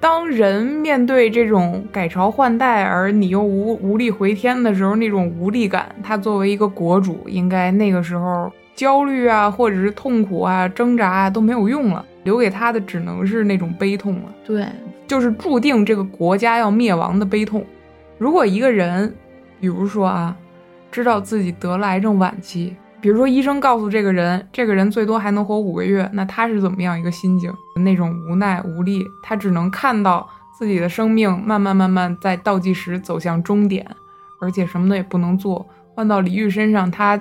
[0.00, 12.04] 当人面对这种改朝换代，而你又无无力回天的时候，那种无力感，他作为一个国主，应该那个时候焦虑啊，或者是痛苦啊、挣扎啊都没有用了。
[12.22, 14.34] 留给他的只能是那种悲痛了。
[14.44, 14.66] 对，
[15.06, 17.64] 就是注定这个国家要灭亡的悲痛。
[18.18, 19.14] 如果一个人，
[19.58, 20.36] 比如说啊，
[20.90, 27.52] 知道自己得了癌症晚期，比如说医生告诉这个人，这个人最多还能活五个月，那他是怎么样一个心境？
[27.76, 30.28] 那种无奈无力，他只能看到
[30.58, 33.86] 自己的生命慢慢慢慢在倒计时走向终点，
[34.40, 35.66] 而且什么都也不能做。
[35.94, 37.18] 换到李煜身上，他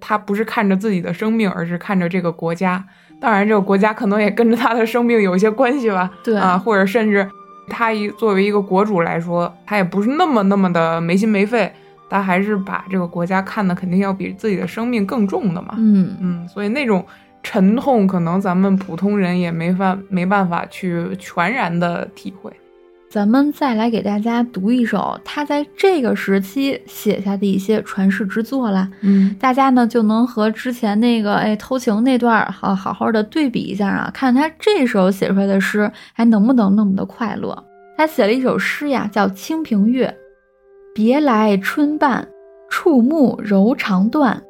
[0.00, 2.84] 他不是看着自己的生命，而是看着这个国家。
[3.20, 6.10] 当然，这个国家可能也跟着他的生命有一些关系吧。
[6.24, 7.28] 对啊，或者甚至
[7.68, 11.72] 他一作为一个国主来说，他也不是那么那么的没心没肺，
[12.10, 15.76] 他还是把这个国家看的肯定要比自己的生命更重的嘛。
[15.78, 17.02] 嗯嗯，所以那种
[17.42, 22.52] 沉痛，可能咱们普通人也没法没办法去全然的体会。
[23.08, 28.88] 咱们再来给大家读一首他在这个时期写下的一些传世之作啦。
[29.00, 37.64] 嗯，大家呢就能和之前那个哎偷情那段好好好的对比一下啊，看他这首写出来的诗还能不能那么的快乐。
[37.96, 40.06] 他写了一首诗呀，叫《清平乐》：
[40.94, 42.28] 别来春半，
[42.68, 44.42] 触目柔肠断，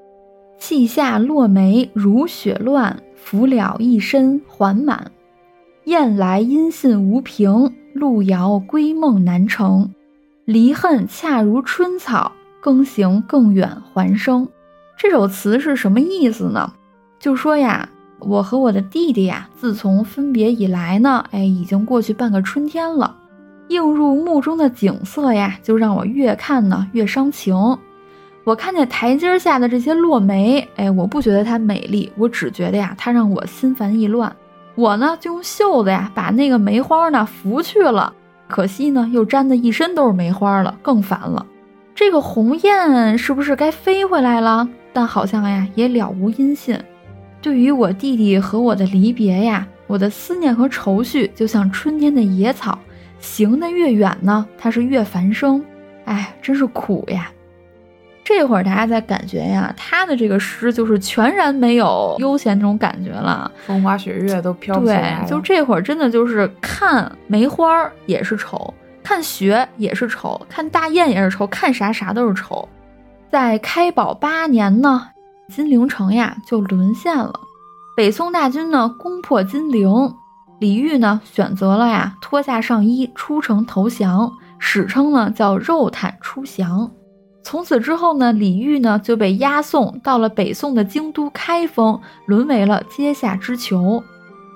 [0.59, 5.11] 气下落梅如雪乱，拂了一身还满。
[5.84, 7.74] 雁来音信无凭。
[7.93, 9.91] 路遥归梦难成，
[10.45, 12.30] 离恨恰如春草，
[12.61, 14.49] 更行更远还生。
[14.97, 16.72] 这首词是什么意思呢？
[17.18, 17.88] 就说呀，
[18.20, 23.16] 我和我的弟弟呀，自从分别以来呢，哎，已经过去半个春天了。
[23.70, 27.54] 映入目中的景色呀，就让我越看呢越伤情。
[28.42, 34.34] 我看见台阶下的这些落梅，哎，我不觉得它美丽，我只觉得呀，它让我心烦意乱。
[34.74, 38.12] 我呢就用袖子呀把那个梅花呢拂去了，
[38.48, 41.46] 可惜呢又沾的一身都是梅花了，更烦了。
[41.94, 44.68] 这个鸿雁是不是该飞回来了？
[44.92, 46.76] 但好像呀也了无音信。
[47.40, 52.76] 对于我弟弟和我的离别呀，我的思念和愁绪就像春天的野草，
[53.20, 55.64] 行得越远呢，它是越繁生。
[56.06, 57.30] 哎，真是苦呀。
[58.24, 65.24] 这会儿大家在感觉呀，他的这个诗就是全然没有悠闲那种感觉了，风花雪月都飘起来了。
[65.26, 72.68] 对，就这会儿真的就是看梅花也是愁，看雪也是愁，看大雁也是愁，看啥啥都是愁。
[73.32, 75.08] 在开宝八年呢，
[75.48, 77.32] 金陵城呀就沦陷了，
[77.96, 79.90] 北宋大军呢攻破金陵，
[80.61, 86.90] 李煜呢选择了呀脱下上衣出城投降，史称呢叫肉袒出降。
[87.42, 94.02] 从此之后呢，李煜呢就被押送到了北宋的京都开封，沦为了阶下之囚。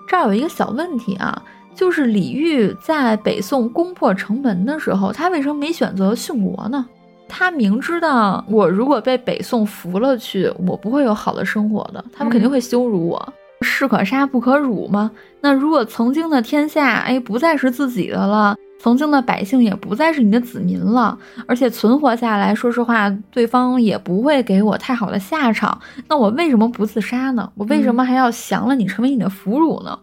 [0.06, 1.42] 这儿有一个小问题啊，
[1.74, 6.86] 就是李煜在北宋攻破城门的时候，他为什么没选择殉国呢？
[7.26, 13.32] 他明知道我如果被北宋俘了去，我不会有好的生活的，他们肯定会羞辱我。
[13.64, 15.10] 士可杀不可辱吗？
[15.40, 18.54] 那如果曾经的天下，哎，不再是自己的了。
[18.78, 25.80] 曾经的百姓也不再是你的子民了，而且存活下来，说实话，对方也不会给我太好的下场。
[26.06, 27.50] 那我为什么不自杀呢？
[27.54, 29.98] 我为什么还要降了你，成为你的俘虏呢？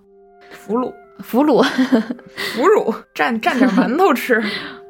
[0.49, 1.61] 俘虏，俘虏，
[2.55, 4.43] 俘虏，蘸蘸点馒头吃。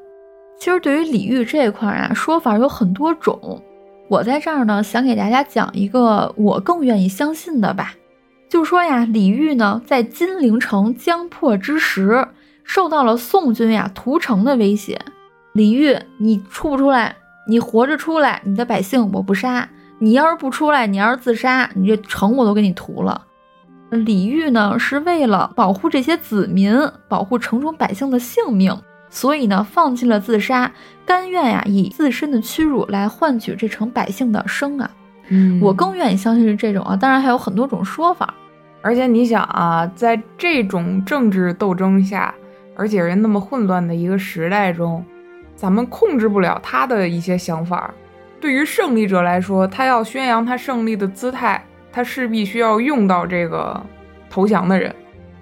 [0.58, 3.62] 其实对于李煜这块啊，说法有很多种。
[4.08, 7.94] 我在这儿呢，想给大家讲一个我更愿意相信的吧。
[8.52, 12.28] 就说呀，李煜呢，在金陵城将破之时。
[12.64, 15.00] 受到了宋军呀屠城的威胁，
[15.54, 17.16] 李煜，你出不出来？
[17.48, 19.68] 你活着出来，你的百姓我不杀；
[20.00, 23.24] 你要是不出来，你要是自杀，你这城我都给你屠了。
[23.90, 26.78] 李煜呢是为了保护这些子民，
[27.08, 28.78] 保护城中百姓的性命，
[29.10, 30.72] 所以呢放弃了自杀，
[31.06, 34.92] 甘愿呀以自身的屈辱来换取这城百姓的生啊。
[35.30, 38.34] 嗯，我更愿意相信是这种啊，当然还有很多种说法。
[38.82, 42.34] 而且你想啊，在这种政治斗争下。
[42.74, 45.06] 而且人那么混乱的一个时代中，
[45.56, 47.94] 咱们控制不了他的一些想法。
[48.40, 53.80] 对于胜利者来说，他要宣扬他胜利的姿态，他势必需要用到这个
[54.32, 54.96] 投降的人，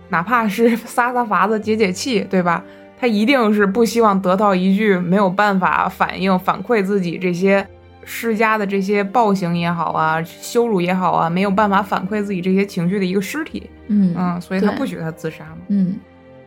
[0.10, 2.62] 哪怕是撒撒法子解解气，对吧？
[3.00, 7.66] 他一定是不希望得到一句没有办法反应反馈自己这些
[8.04, 13.70] 施加的这些暴行也好啊，羞辱也好啊，没有办法反馈自己这些情绪的一个尸体。
[13.88, 15.58] 嗯嗯，所以他不许他自杀嘛。
[15.70, 15.96] 嗯。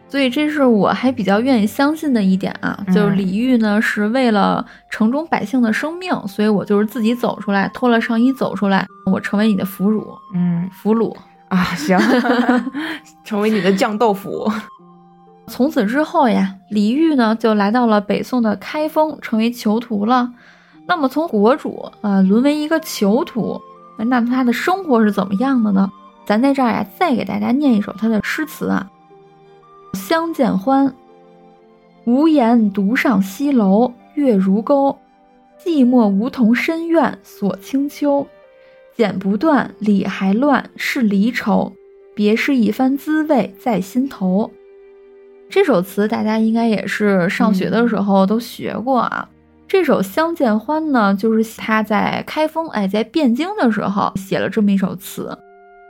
[0.09, 11.16] 所以这是我还比较愿意相信的一点啊，就是李煜呢是为了城中百姓的生命，所以我就是自己走出来，脱了上衣走出来，我成为你的俘虏，嗯，俘虏
[11.48, 11.98] 啊，行，
[13.24, 14.46] 成为你的酱豆腐。
[15.46, 20.30] 从此之后呀，李煜呢就来到了北宋的开封，成为囚徒了。
[20.86, 23.60] 那么从国主啊沦为一个囚徒，
[23.98, 25.90] 那他的生活是怎么样的呢？
[26.24, 28.90] 咱在这儿呀，再给大家念一首他的诗词啊，
[29.98, 30.88] 《相见欢》。
[32.04, 34.98] 无言独上西楼，月如钩。
[35.64, 38.26] 寂寞梧桐深院锁清秋。
[38.96, 41.72] 剪不断，理还乱，是离愁。
[42.14, 44.50] 别是一番滋味在心头。
[45.48, 49.28] 这首词大家应该也是上学的时候都学过啊。
[49.72, 55.34] 这首《相见欢》呢，就是他在开封，哎，在汴京的时候写了这么一首词。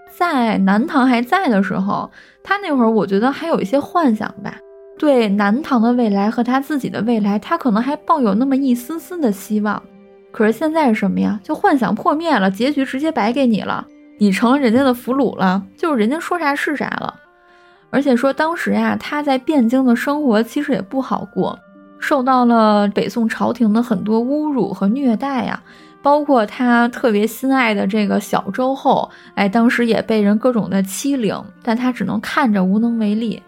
[0.08, 2.08] 在南唐还在的时候，
[2.44, 4.54] 他那会儿我觉得还有一些幻想吧，
[4.96, 9.82] 对南唐的未来和他自己的未来，他可能还抱有那么一丝丝的希望。
[10.30, 11.40] 可是现在是什么呀？
[11.42, 13.84] 就幻想破灭了，结局直接白给你了，
[14.18, 17.12] 你成了人家的俘虏了，就是人家说啥是啥了。
[17.90, 21.58] 而且说当时呀，他在汴京的生活其实也不好过。
[22.02, 25.62] 受到了北宋朝廷的很多侮辱和虐待呀，
[26.02, 33.40] 包括他特别心爱的这个小周后，哎，当时也被人各种的欺凌，但他只能看着无能为力。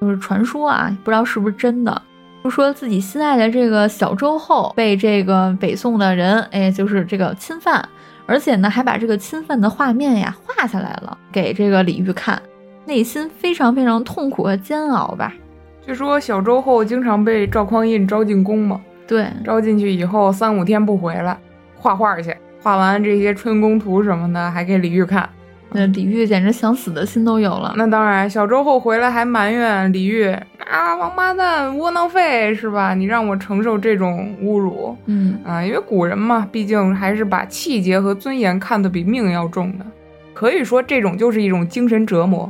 [0.00, 2.00] 就是传说啊，不知道是不是真的，
[2.42, 7.86] 就说自己心爱的这个小周后被这个北宋的人，哎，就是这个侵犯，
[8.24, 12.40] 而且呢，还把这个侵犯的画面呀画下来了，给这个李煜看，
[12.86, 15.34] 内心非常非常痛苦和煎熬吧。
[15.90, 21.36] 据说小周后经常被赵匡胤招进宫嘛，对，招进去以后三五天不回来，
[21.76, 22.32] 画画去，
[22.62, 25.28] 画完这些春宫图什么的还给李煜看，
[25.72, 27.74] 那李煜简直想死的心都有了。
[27.76, 32.94] 那当然，小周后回来还埋怨李煜啊，王八蛋，窝囊废是吧？
[32.94, 39.84] 你让我承受这种侮辱，嗯啊，因为古人嘛，毕竟还是把气节和尊严看得比命要重的，
[40.34, 42.48] 可以说这种就是一种精神折磨。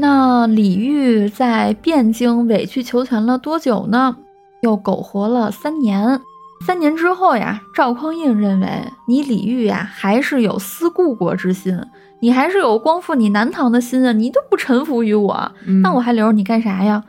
[0.00, 4.16] 那李煜在汴京委曲求全了多久呢？
[4.60, 6.20] 又苟活了三年。
[6.64, 8.68] 三年之后呀，赵匡胤认为
[9.08, 11.76] 你李煜呀，还是有思故国之心，
[12.20, 15.50] 你还是有光复你南唐的心啊，你都不臣服于我，
[15.82, 17.02] 那我还留着你干啥呀？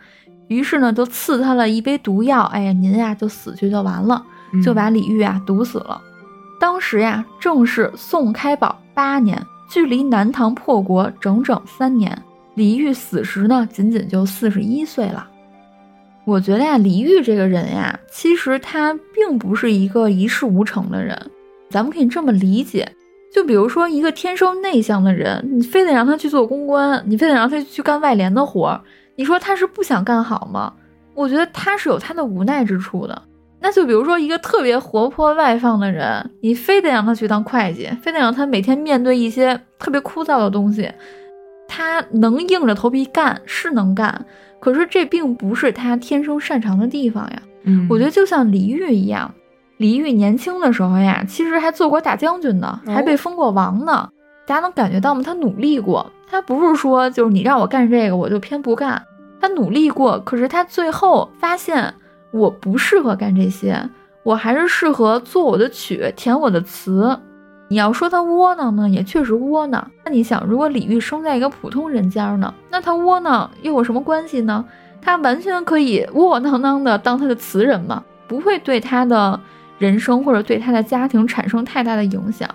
[0.48, 2.42] 于是呢，就赐他了一杯毒药。
[2.46, 4.24] 哎呀，您呀，就死去就完了，
[4.66, 6.02] 就把李煜啊毒死了。
[6.60, 12.20] 当时呀，正是宋开宝八年，距离南唐破国整整三年。
[12.60, 15.26] 李煜死时呢，仅仅就四十一岁了。
[16.26, 21.18] 我觉得呀，李煜这个人呀，其实他并不是一个一事无成的人。
[21.70, 22.86] 咱们可以这么理解，
[23.34, 28.82] 就比如说一个天生内向的人，你非得让他去做公关，你非得让他去干外联的活儿，
[29.16, 30.74] 你说他是不想干好吗？
[31.16, 33.22] 我觉得他是有他的无奈之处的。
[33.62, 40.92] 那就比如说一个特别活泼外放的人，你非得让他去当会计，非得让他每天面对一些特别枯燥的东西。
[41.80, 44.26] 他能硬着头皮干是能干，
[44.60, 47.42] 可是这并不是他天生擅长的地方呀。
[47.64, 49.34] 嗯，我觉得就像李煜一样，
[49.78, 54.10] 李煜年轻的时候呀，其实还做过大将军呢，还被封过王呢。
[54.46, 55.22] 大家能感觉到吗？
[55.24, 59.02] 他努力过，他不是说就是你让我干这个我就偏不干。
[59.40, 61.94] 他努力过，可是他最后发现
[62.32, 63.82] 我不适合干这些，
[64.24, 67.18] 我还是适合做我的曲，填我的词。
[67.70, 69.92] 你要说他窝囊呢，也确实窝囊。
[70.04, 74.66] 那你想，如果李煜生在一个普通人家呢，那他窝囊又有什么关系呢？
[75.02, 79.40] 他完全可以窝窝囊囊的当他的词人嘛，不会对他的
[79.78, 82.50] 人生或者对他的家庭产生太大的影响。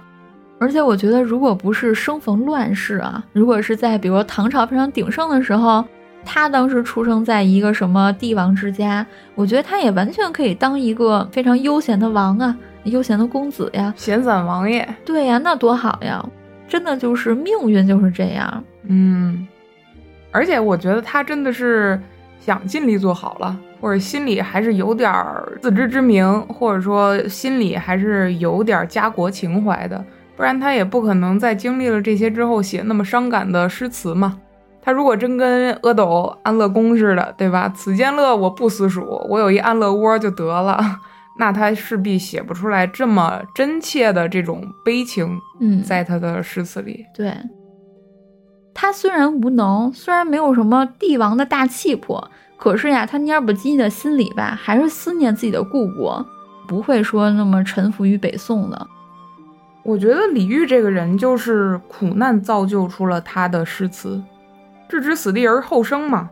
[0.59, 5.85] 而且我觉得，如果不是生逢乱世啊，如果是在比如说唐朝非常鼎盛的时候，
[6.25, 9.07] 他当时出生在一个什么帝王之家，
[9.37, 12.57] 我觉得他也完全可以当一个非常悠闲的王啊。
[12.85, 16.25] 悠闲的公子呀，闲散王爷，对呀，那多好呀！
[16.67, 19.47] 真的就是命运就是这样，嗯。
[20.31, 22.01] 而且我觉得他真的是
[22.41, 25.15] 想尽力做好了，或者心里还是有点
[25.63, 30.05] 自知之明，或者说心里还是有点家国情怀的，
[30.37, 34.41] 不然他也不可能在经历了这些之后写那么伤感的诗词嘛。
[34.83, 37.73] 他如果真跟阿斗安乐宫似的，对吧？
[37.75, 40.83] 此间乐我不私属，我有一安乐窝就得了。
[41.37, 47.05] 那他势必写不出来这么真切的这种悲情，嗯，在他的诗词里。
[47.15, 47.35] 对，
[48.73, 56.25] 他虽然无能，虽然没有什么帝王的大气魄，可是呀，他蔫不唧的心里吧，还是思念自己的故国，
[56.69, 58.87] 不会说那么臣服于北宋的。
[59.83, 64.23] 我觉得李煜这个人就是苦难造就出了他的诗词，
[64.89, 66.31] 置之死地而后生嘛。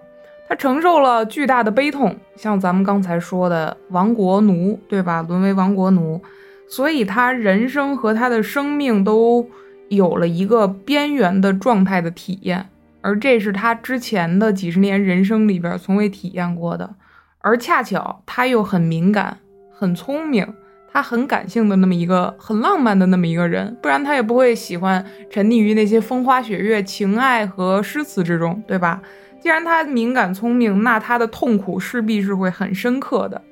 [0.48, 5.22] 他承受了巨大的悲痛，像咱们刚才说的亡国奴，对吧？
[5.22, 6.20] 沦为亡国奴，
[6.68, 9.48] 所以他人生和他的生命都
[9.88, 12.68] 有了一个边缘的状态的体验，
[13.00, 16.94] 而这是他之前的几十年人生里边从未体验过的。
[17.40, 19.38] 而恰巧他又很敏感、
[19.72, 20.46] 很聪明，
[20.92, 29.02] 他很感性的那么一个很浪漫的那么一个人，不然他也不会喜欢沉溺于那些风花雪月、情爱和诗词之中，对吧？
[29.42, 33.42] 既然他敏感聪明，那他的痛苦势必是会很深刻的。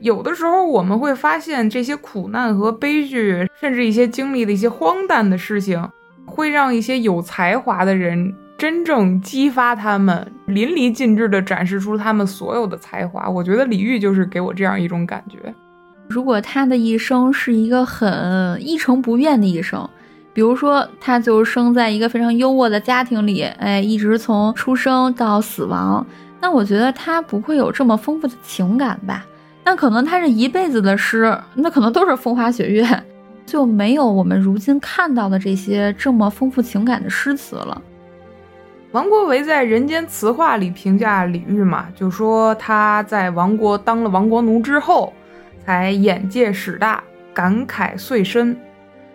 [0.00, 5.84] 有的时候我们会发现，这些苦难和悲剧，甚至一些经历的一些荒诞的事情，
[6.24, 13.28] 会让一些有才华的人真正激发他们，淋漓尽致地展示出他们所有的才华。
[13.28, 15.52] 我觉得李煜就是给我这样一种感觉。
[16.08, 19.88] 如果他的一生是一个很一成不变的一生，
[20.32, 26.06] 比如说他就生在一个非常优渥的家庭里，哎，一直从出生到死亡，
[26.40, 29.26] 那我觉得他不会有这么丰富的情感吧。
[29.64, 32.86] 那可能他这一辈子的诗，那可能都是风花雪月，
[33.44, 37.82] 就没有我们如今看到的这些这么丰富情感的诗词了。
[38.92, 45.12] 王国维在《人间词话》里评价李煜嘛，就说他在亡国当了亡国奴之后，
[45.64, 48.56] 才眼界始大，感慨遂深，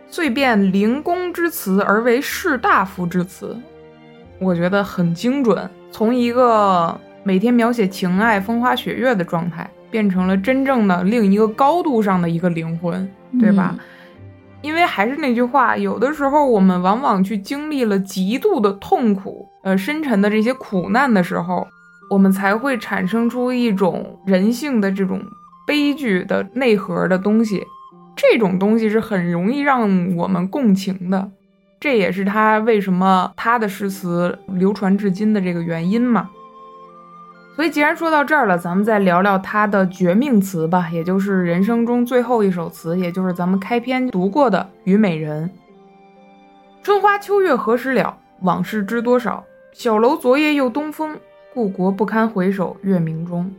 [0.10, 3.56] 遂变灵公之词而为士大夫之词。
[4.40, 9.70] 我觉得很精准，从一个每天描写情爱、风花雪月的状态。
[9.92, 13.74] 变成了真正的另一个高度上的一个灵魂，对吧？
[14.62, 21.66] 因为还是那句话，有的时候我们往往去经历了极度的痛苦，呃，深沉的这些苦难的时候，
[22.10, 25.22] 我们才会产生出一种人性的这种
[25.66, 27.64] 悲剧的内核的东西。
[28.16, 31.32] 这种东西是很容易让我们共情的，
[31.80, 36.30] 这也是他为什么他的诗词流传至今的这个原因嘛。
[37.56, 45.50] 所以，既然说到这儿了，咱们再聊聊他的绝命词吧，也就是人生中最后一首词，也就是咱们开篇读过的《虞美人》。
[46.84, 48.18] 春花秋月何时了？
[48.42, 49.44] 往事知多少？
[49.72, 51.18] 小楼昨夜又东风，
[51.54, 53.50] 故国不堪回首月明中。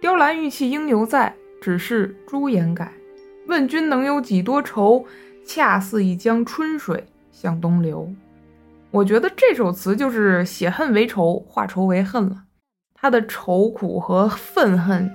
[0.00, 2.92] 雕栏玉砌应犹在，只是朱颜改。
[3.46, 5.04] 问君能有几多愁？
[5.46, 8.10] 恰似一江春水向东流。
[8.90, 12.44] 我觉得这首词就是写恨为愁，化愁为恨了。
[12.94, 15.12] 他的愁苦和愤恨，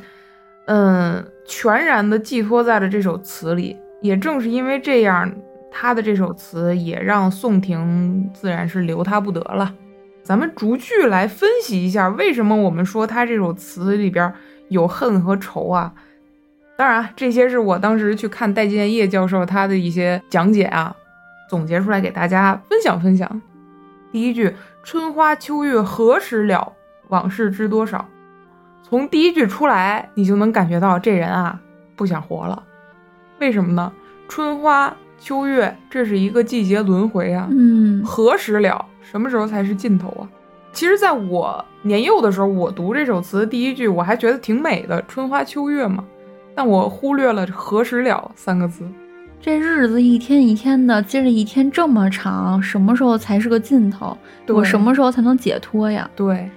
[0.68, 3.76] 嗯，全然的寄托在了这首词里。
[4.02, 5.34] 也正是因为这样，
[5.72, 9.74] 他的这首词也让宋廷自然是留他不得了。
[10.22, 14.32] 咱们逐句来分析一下，为什么我们说他这首词里边
[14.68, 15.92] 有恨和愁啊？
[16.80, 20.96] 当然，这些是我当时去看戴建业教授他的一些讲解啊，
[21.50, 23.42] 总结出来给大家分享分享。
[24.14, 26.72] 第一句：“春花秋月何时了？”
[27.10, 28.08] 往事知多少？
[28.82, 31.60] 从第一句出来，你就能感觉到这人啊
[31.98, 32.64] 不想活了。
[33.42, 33.92] 为什么呢？
[34.30, 37.50] 春花秋月，这是一个季节轮回啊。
[37.52, 38.86] 嗯，何时了？
[39.02, 40.24] 什么时候才是尽头啊？
[40.72, 46.06] 其实，在我年幼的时候，我读这首词的第一句，我还觉得挺美的，春花秋月嘛。
[46.60, 48.86] 但我忽略了“何时了”三个字。
[49.40, 54.18] 这日子一天一天的，接着一天这么长，什么时候才是个尽头？
[54.50, 56.12] 我什么时候才能解脱呀？
[56.18, 56.50] 对。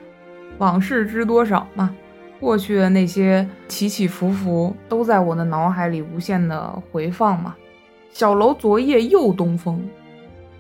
[0.59, 1.95] 往事知多少嘛？
[2.41, 7.55] 过去的那些起起伏伏，都在我的脑海里无限的回放嘛。
[8.11, 9.81] 小楼昨夜又东风，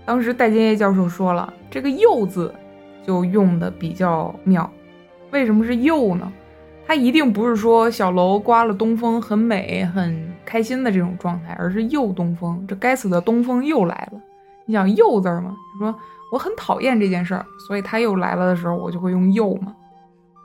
[0.05, 2.55] 当时戴建业教授说了，这个又字
[3.05, 4.73] 就用的比较妙。
[5.33, 6.33] 为什么是又呢？
[6.87, 14.21] 他一定不是说小楼刮了东风很美很开心的这种状态，而是又东风，这该死的东风又来了。
[14.67, 15.57] 你想又字吗？
[15.79, 15.95] 说
[16.33, 19.75] 我很讨厌这件事儿，所以他又来了的时候，我就会用又嘛。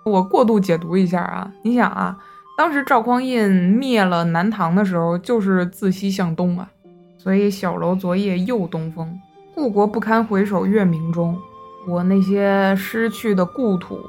[0.05, 2.17] 我过度解读一下啊，你想啊，
[2.57, 6.69] 当时赵匡胤灭了南唐的时候，就是自西向东啊，
[7.17, 9.19] 所以小楼昨夜又东风，
[9.53, 11.37] 故国不堪回首月明中。
[11.85, 13.99] 我那些失去的故土，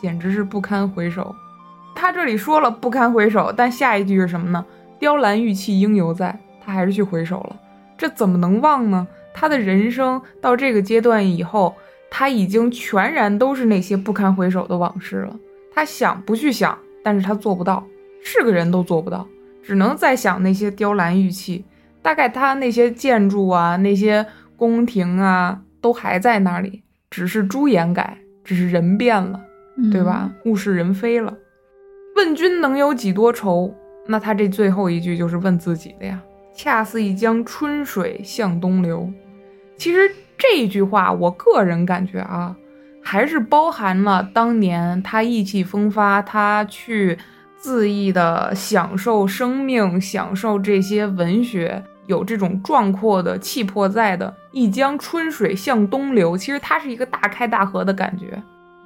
[0.00, 1.34] 简直是不堪回首。
[1.94, 4.64] 他这里说了不堪回首，但下一句是什么呢？
[4.98, 7.56] 雕栏玉砌应犹在，他还是去回首了，
[7.96, 9.06] 这怎么能忘呢？
[9.32, 11.74] 他的人生到这个阶段以后。
[12.12, 15.36] 他已经全然都是那些不堪回首的往事了。
[15.72, 17.86] 他想不去想，但是他做不到，
[18.20, 19.24] 是个人都做不到，
[19.62, 21.64] 只能在想那些雕栏玉砌。
[22.02, 24.26] 大概他那些建筑啊，那些
[24.56, 29.40] 宫廷啊，都还在那里，只是朱颜改，只是人变了，
[29.92, 30.32] 对吧？
[30.46, 31.32] 物是人非了。
[32.20, 33.74] 问君能有几多愁？
[34.06, 36.20] 那他这最后一句就是问自己的呀。
[36.54, 39.10] 恰似一江春水向东流。
[39.76, 40.10] 其实。
[40.42, 42.56] 这句话，我个人感觉啊，
[43.02, 47.18] 还是包含了当年他意气风发，他去
[47.62, 54.34] 恣意的享受生命，享受这些文学，有这种壮阔的气魄在的。
[54.50, 58.42] 一江春水向东流，其实它是一个大开大合的感觉，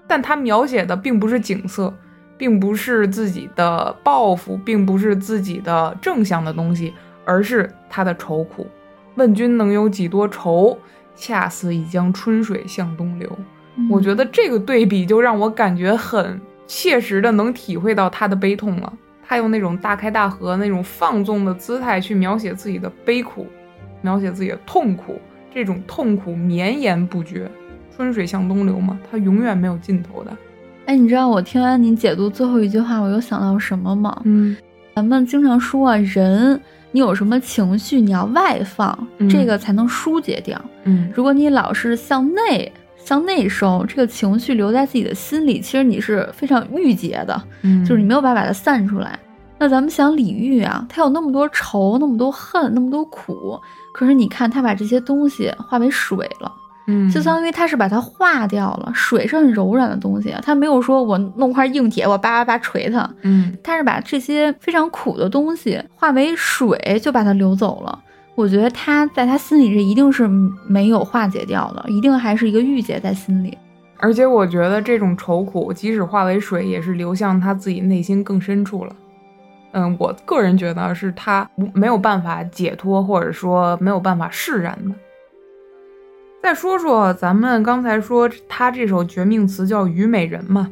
[0.08, 1.94] 但他描写的并不是景色，
[2.36, 6.92] 并不是自己的抱负，并不是自己的正向的东西，
[7.24, 8.66] 而是他的愁苦。
[9.14, 10.76] 问君能有几多愁？
[11.16, 13.30] 恰似一江春水向东流。
[13.88, 18.92] 我觉得这个对比就让我感觉很切实的能体会到他的悲痛了。
[19.22, 23.46] 他用那种大开大合、那种放纵的姿态去描写自己的悲苦，
[24.02, 25.20] 描写自己的痛苦，
[25.52, 27.48] 这种痛苦绵延不绝。
[27.96, 30.36] 春水向东流嘛，它永远没有尽头的。
[30.86, 34.20] 哎，你知道我听完你解读最后一句话，我又想到什么吗？
[34.24, 34.54] 嗯，
[34.94, 36.60] 咱们经常说啊，人
[36.92, 38.96] 你有什么情绪，你要外放，
[39.30, 40.60] 这个才能疏解掉。
[40.84, 47.42] 嗯，如果你老是向内向内收，这个情绪留在自己的心里，其实你是非常郁结的。
[47.62, 49.18] 嗯，就是你没有办法把它散出来。
[49.58, 53.58] 那咱们想李煜啊，他有那么多愁，那么多恨，那么多苦，
[53.94, 56.52] 可是你看他把这些东西化为水了。
[56.86, 58.92] 嗯，就相当于他是把它化掉了。
[58.94, 63.08] 水是很柔软的东西，他没有说我弄块硬铁，我叭叭叭锤它。
[63.22, 67.98] 嗯，他是把这些非常苦的东西化为水，就把它流走了。
[68.34, 70.28] 我觉得他在他心里这一定是
[70.66, 73.56] 没有化解掉的，一定还是一个郁结在心里。
[73.98, 78.94] 而且我觉得这种愁苦，即使化为水，也是流向他自己内心更深处了。
[79.72, 84.94] 嗯，我个人觉得是他没有办法解脱，或者说没有办法释然的。
[86.44, 90.70] 再说说咱们刚才说他这首绝命词叫《虞美人》嘛？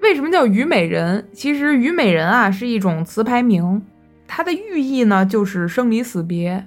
[0.00, 1.28] 为什么叫虞美人？
[1.34, 3.82] 其实虞美人啊是一种词牌名，
[4.26, 6.64] 它的寓意呢就是生离死别。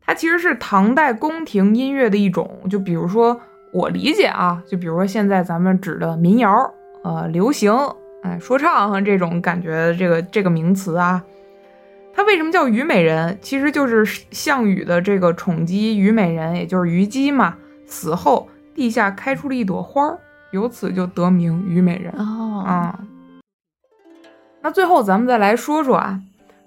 [0.00, 3.38] 它其实是唐代宫廷音乐的一种，就比如说
[3.70, 6.72] 我理解啊，就比如说现在咱们指的民谣、
[7.04, 7.70] 呃流行、
[8.22, 11.22] 哎说唱这种感觉，这个这个名词啊。
[12.14, 13.38] 它为什么叫虞美人？
[13.40, 17.56] 其实就是项羽的这个宠姬虞美人，也就是虞姬嘛。
[17.86, 20.18] 死后地下开出了一朵花儿，
[20.50, 22.12] 由此就得名虞美人。
[22.16, 22.98] 哦，啊，
[24.60, 26.20] 那最后咱们再来说说啊，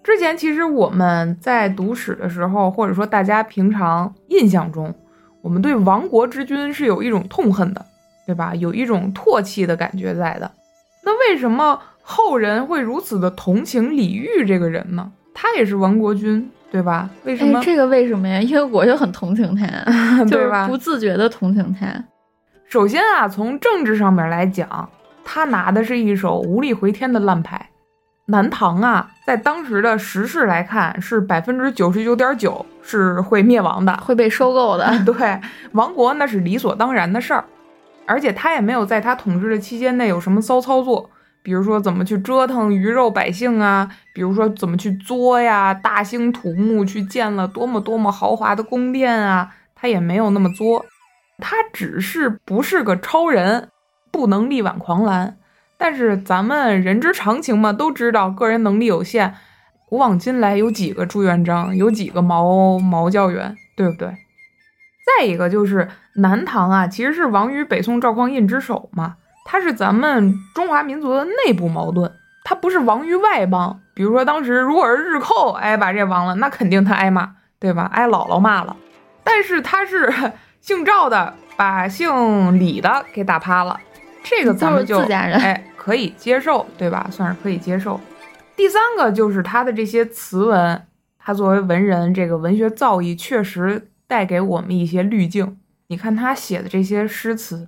[0.03, 4.93] 之前其实我们在读史的时候，或者说大家平常印象中，
[5.41, 7.85] 我们对亡国之君是有一种痛恨的，
[8.25, 8.53] 对吧？
[8.55, 10.51] 有一种唾弃的感觉在的。
[11.03, 15.11] 那为什么后人会如此的同情李煜这个人呢？
[15.35, 17.07] 他也是亡国军，对吧？
[17.25, 17.61] 为什么？
[17.61, 18.39] 这个为什么呀？
[18.41, 19.67] 因为我就很同情他，
[20.25, 20.67] 对吧？
[20.67, 21.87] 不自觉的同情他。
[22.67, 24.89] 首先啊，从政治上面来讲，
[25.23, 27.69] 他拿的是一手无力回天的烂牌。
[28.27, 34.91] 南唐啊，在当时的时势来看，是百分之九十九点九是会灭亡的， 会被收购的。
[35.05, 35.39] 对，
[35.73, 37.43] 亡国那是理所当然的事儿。
[38.07, 41.09] 而且他也没有在他统治的期间内有什么骚操作。
[41.45, 50.83] 比如说怎么去折腾鱼肉百姓啊，比如说怎么去作呀，大兴土木去建了多么多么豪华的宫殿啊，他也没有那么作，
[51.37, 53.69] 他只是不是个超人，
[54.11, 55.37] 不能力挽狂澜。
[55.77, 59.35] 但是咱们人之常情嘛，都知道个人能力有限。
[59.87, 64.07] 古往今来有几个朱元璋，有几个毛毛教员，对不对？
[65.05, 69.17] 再一个就是南唐啊，其实是亡于北宋赵匡胤之手嘛。
[69.47, 72.11] 它是咱们中华民族的内部矛盾，
[72.43, 73.79] 它不是亡于外邦。
[73.93, 77.89] 比如说当时如果是日寇，哎，把这亡了，那肯定他挨骂，对吧？
[77.93, 78.75] 挨姥姥骂了。
[79.23, 80.11] 但是他是
[80.59, 83.79] 姓赵的，把姓李的给打趴了，
[84.23, 87.07] 这个咱们就哎，可以接受，对吧？
[87.11, 88.01] 算是可以接受。
[88.55, 90.87] 第三个就是他的这些词文，
[91.19, 95.59] 他作为文人，这个文学造诣确实带给我们一些滤镜。
[95.87, 97.67] 你看他写的这些诗词。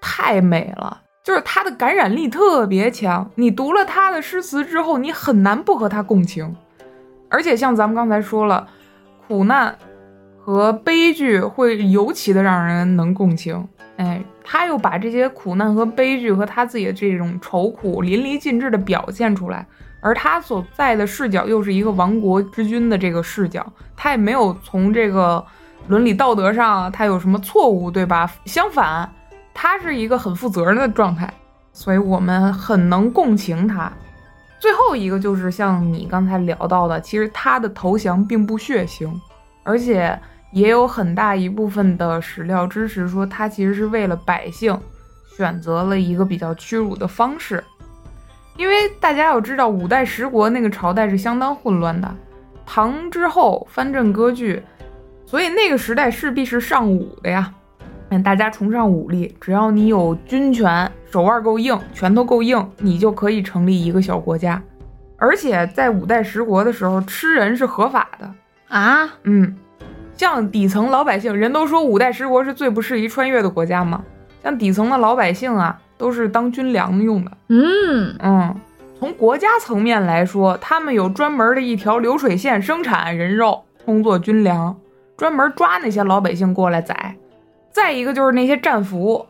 [0.00, 3.30] 太美了，就是他的感染力特别强。
[3.34, 6.54] 你读了他的诗词之后，你很难不和他共情。
[7.28, 8.66] 而且像咱们刚才说了，
[9.26, 9.76] 苦难
[10.38, 13.68] 和悲剧会尤其的让人能共情。
[13.96, 19.66] 哎，他又把这些苦难和悲剧和他自己的这种愁苦淋漓尽致的表现出来，
[20.00, 25.44] 而他所在的视角又是一个亡国之君的这个视角，他也没有从这个
[25.88, 28.30] 伦理道德上他有什么错误，对吧？
[28.44, 29.12] 相反。
[29.60, 31.28] 他是一个很负责任的状态，
[31.72, 33.92] 所以我们很能共情他。
[34.60, 39.10] 最后一个就是像你刚才聊到的，其实他的投降并不血腥，
[39.64, 40.16] 而且
[40.52, 44.78] 也有很大一部分的史料支持说他其实是为了百姓
[45.36, 47.62] 选择了一个比较屈辱的方式。
[48.56, 52.08] 因为大家要知道，五代十国那个朝代是相当混乱的，
[52.64, 54.62] 唐之后藩镇割据，
[55.26, 57.52] 所以那个时代势必是尚武的呀。
[58.10, 64.62] 嗯，大家崇尚武力，只要你有军权，手腕够硬，拳头够硬，你就可以成立一个小国家。
[65.18, 68.30] 而且在五代十国的时候，吃人是合法的
[68.68, 69.10] 啊。
[69.24, 69.56] 嗯，
[70.14, 74.02] 像底层老百姓，人都说五代十国是最不适宜穿越的国家嘛。
[74.42, 77.30] 像底层的老百姓啊，都是当军粮用的。
[77.48, 78.54] 嗯嗯，
[78.98, 84.74] 从国家层面来说，他们有专门的一条流水线生产人肉，充作军粮，
[85.16, 87.16] 专门抓那些老百姓过来宰。
[87.78, 89.24] 再一个就是那些战俘，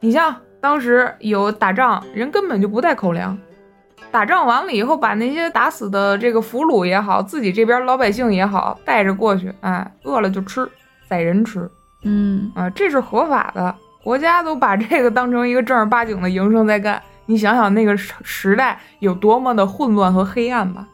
[0.00, 3.36] 你像当时有打仗，人根本就不带口粮，
[4.10, 10.66] 打仗完了以后，把那些打死的这个俘虏也好，自己这边老百姓也好，带着过去，哎，饿了就吃，
[11.10, 11.70] 宰人吃，
[12.02, 17.02] 嗯啊，这是合法的，国家都把这个当成一个正儿八经的营生在干。
[17.26, 20.88] 你想想那个时时代有多么的混乱和黑暗吧。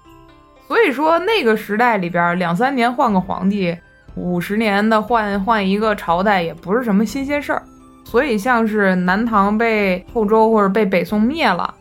[0.67, 3.79] 所以说那个时代里边，两三年换个皇帝，
[4.17, 7.63] 五十年的换换一个朝代，也不是什么新鲜事儿。
[8.05, 11.75] 所以像是南唐被后周或者被北宋灭了，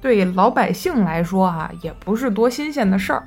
[0.00, 3.22] 对老百姓来说哈、也不是多新鲜的事儿。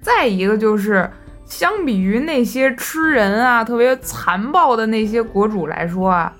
[0.00, 1.08] 再一个就是，
[1.44, 6.32] 相比于那些吃人啊、特别残暴的那些国主来说啊，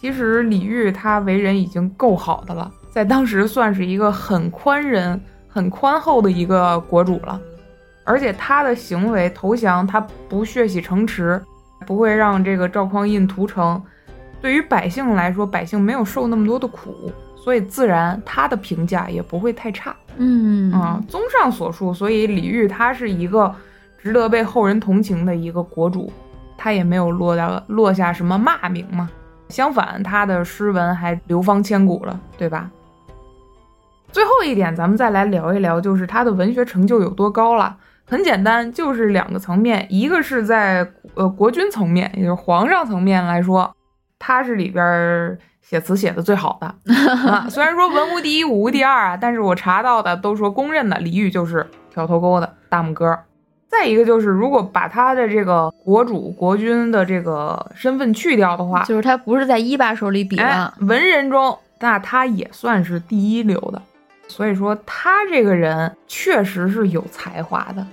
[0.00, 7.40] 其实李煜他为人已经够好的了，在当时算是一个很宽仁、很宽厚的一个国主了。
[8.06, 11.42] 而且他的行为投降，他不血洗城池，
[11.86, 13.82] 不会让这个赵匡胤屠城。
[14.40, 19.94] 对于百姓来说，百姓没有受那么多的苦，所以自然他的评价也不会太差。
[20.18, 23.52] 嗯啊，综上所述，所以李煜他是一个
[23.98, 26.12] 值得被后人同情的一个国主，
[26.56, 29.10] 他也没有落到落下什么骂名嘛。
[29.48, 32.70] 相反，他的诗文还流芳千古了，对吧？
[34.12, 37.76] 最后一点，咱们再来聊一聊，就是他的文学成就有多高了。
[38.08, 43.74] 很简单，就是两个层面，一个是在呃国君层面，也就是皇上层面来说，
[44.18, 46.66] 他是里边儿写词写的最好的
[47.28, 47.48] 啊。
[47.50, 53.18] 虽然说文无第一，武无第二啊，但是我查到的都说公认的李煜就是挑头钩的大拇哥。
[53.68, 63.82] 再一个就是，如果把他的这个国主、国君的这个身份去掉的话，就是他不是在一把手里比哎，，文人中，那他也算是第一流的。
[64.28, 67.84] 所以说，他这个人确实是有才华的。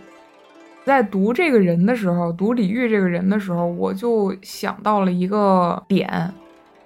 [0.86, 6.32] 在读这个人的时候，读李煜这个人的时候，我就想到了一个点，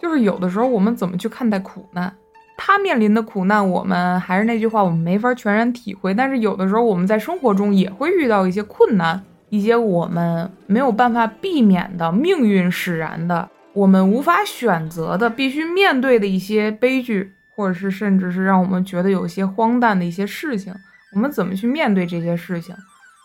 [0.02, 2.14] 就是有的时候我们怎么去看待苦难。
[2.60, 6.14] 他面临的苦难，我们还是那句话，我们没法全然体会。
[6.14, 20.74] 但是有的时候我们在生活中也会遇到一些困难，一些我们没有办法避免的命运使然的，我们无法选择的，必须面对的一些悲剧，或者是甚至是让我们觉得有些荒诞的一些事情。
[21.14, 22.76] 我们怎么去面对这些事情？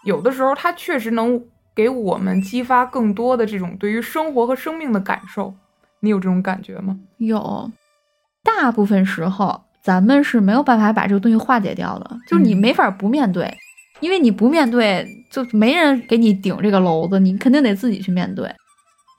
[0.04, 1.42] 有的时候，它确实能
[1.74, 5.54] 给我们激发更多的这种对于生活和生命的感受。
[6.00, 6.98] 你有这种感觉吗？
[7.18, 7.70] 有，
[8.42, 13.52] 大部分时候咱们是没有办法把这个东西化解掉的，就是你嗯没法不面对，
[14.00, 18.52] 因为你不面对，就没人给你顶这个篓子，你肯定得自己去面对。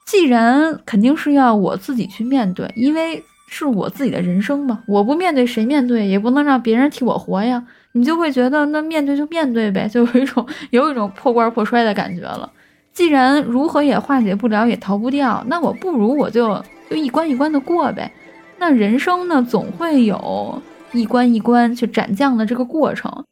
[0.06, 7.66] 既然肯定是要我自己去面对，因为是我自己的人生嘛，我不面对谁面对，也不能让别人替我活呀。
[7.96, 12.50] 你就会觉得那面对就面对呗，就有一种有一种破罐破摔的感觉了。
[12.92, 18.12] 既然如何也化解不了，也逃不掉，那我不如我就就一关一关的过呗。
[18.58, 20.60] 那人生呢，总会有
[20.92, 23.24] 一关一关去斩将的这个过程。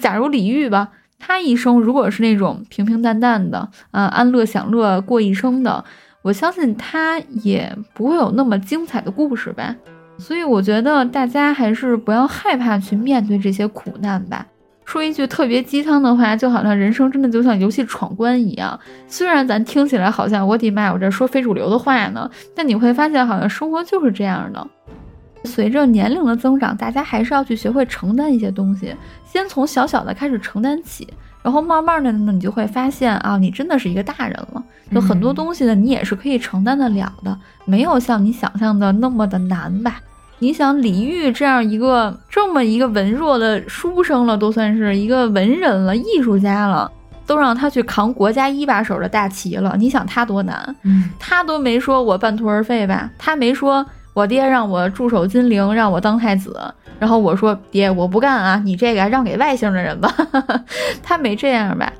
[0.00, 5.84] 假如李煜吧，他一生如果是那种平平淡淡的，啊、安乐享乐过一生的，
[6.22, 9.76] 我相信他也不会有那么精彩的故事呗。
[10.16, 14.46] 所以我觉得大家还是不要害怕去面对这些苦难吧。
[14.84, 18.78] 说一句特别鸡汤的话，就好像人生真的就像游戏闯关一样。
[19.08, 24.66] 虽然咱听起来好像我的妈，我这说非主流的话呢，但你会发现好像生活就是这样的。
[25.44, 28.94] 随着年龄的增长，大家还是要去学会承担一些东西，
[29.24, 31.08] 先从小小的开始承担起，
[31.44, 34.64] 然后慢慢的呢，你就会发现啊，你真的是一个大人了。
[34.90, 40.00] 有很多嗯东西呢，你也是可以承担得了的，没有像你想象的那么的难吧。
[40.38, 46.90] 你想李煜这样一个这么一个文弱的书生了，都算是一个文人了、艺术家了，
[47.26, 49.76] 都让他去扛国家一把手的大旗了。
[49.78, 50.74] 你想他多难？
[50.82, 53.10] 嗯，他都没说我半途而废吧？
[53.18, 53.84] 他没说
[54.14, 56.58] 我爹让我驻守金陵，让我当太子，
[57.00, 60.08] 然后我说爹我不干啊，你这个让给外姓的人吧。
[61.02, 61.92] 他没这样吧？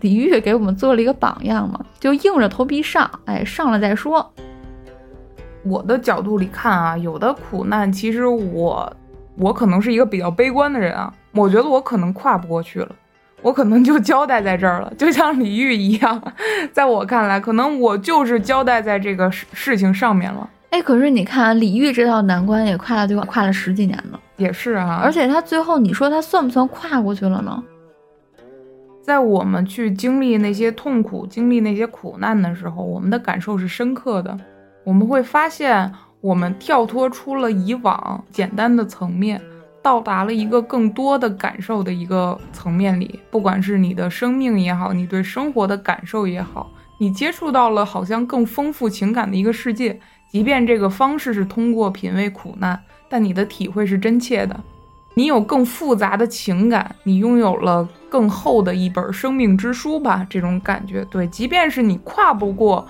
[0.00, 4.32] 李煜给我们做了一个榜样嘛，就硬着头皮上，哎，上了再说。
[5.64, 8.96] 我的角度里看啊，有的苦难其实我
[9.36, 12.88] 我可能是一个比较悲观的人啊，我觉得我可能跨不过去了，
[13.42, 16.22] 我可能就交代在这儿了，就像李煜一样，
[16.72, 20.48] 在我看来，可能我就是交代在这个事事情上面了。
[20.76, 27.64] 哎，可是你看李煜这道难关也跨了就跨了十几年了，也是啊，而且他最后你说他算不算跨过去了呢？
[29.00, 34.38] 在我们去经历那些痛苦、经历那些苦难的时候，我们的感受是深刻的。
[34.84, 39.40] 我们会发现，我们跳脱出了以往简单的层面，
[39.80, 49.98] 到达了一个更多的感受的一个层面里，不管是你的生命也好，你对生活的感受也好，你接触到了好像更丰富情感的一个世界。
[50.36, 52.78] 即便这个方式是通过品味苦难，
[53.08, 54.54] 但你的体会是真切的。
[55.14, 60.26] 你有更复杂的情感，你拥有了更厚的一本生命之书吧？
[60.28, 62.86] 这种感觉，对，即便是你跨不过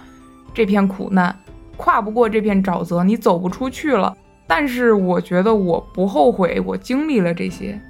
[0.53, 1.32] 这片苦难，
[1.76, 4.12] 跨不过这片沼泽，你走不出去了。
[4.49, 7.80] 但是我觉得我不后悔，我经历了这些，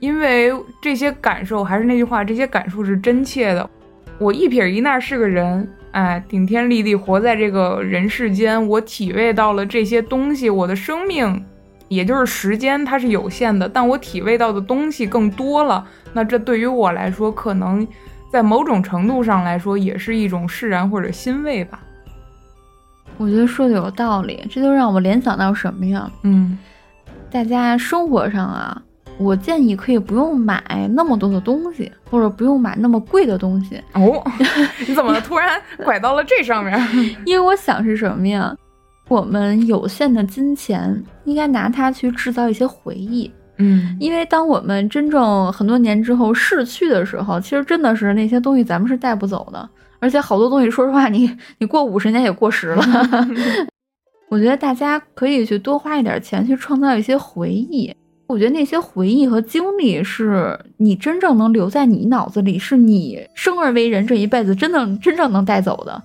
[0.00, 0.50] 因为
[0.80, 3.68] 这些感受还是那句话，这些感受是真切的。
[4.16, 11.44] 我一撇一捺是个人，哎，顶天立地活在这个人世间，我体味到了这些东西，我的生命。
[11.86, 15.86] 也就是时间它是有限的，但我体味到的东西更多了。
[16.12, 17.86] 那这对于我来说，可能
[18.32, 21.80] 在某种程度上来说，也是一种释然或者欣慰吧。
[23.16, 26.10] 我觉得说的有道理，这就让我联想到什么呀？
[26.22, 26.58] 嗯，
[27.30, 28.82] 大家生活上啊，
[29.18, 30.62] 我建议可以不用买
[30.92, 33.80] 那么多的东西，或者不用买那么贵的东西。
[33.92, 34.22] 哦，
[34.86, 36.78] 你怎么 突然拐到了这上面？
[37.24, 38.54] 因为我想是什么呀？
[39.08, 49.68] 我们有限的金钱应该拿它去制造一些回忆，嗯，因为当我们真正很多年之后逝去的时候，其实真的是那些东西咱们是带不走的，
[50.00, 52.82] 而且好多东西，说实话，你你过五十年也过时了。
[54.30, 57.94] 我觉得大家可以去多花一点钱去创造一些回忆，
[58.26, 66.02] 我觉得那些回忆和经历是你真正能留在你脑子里，是你生而为人这一辈子真的真正能带走的。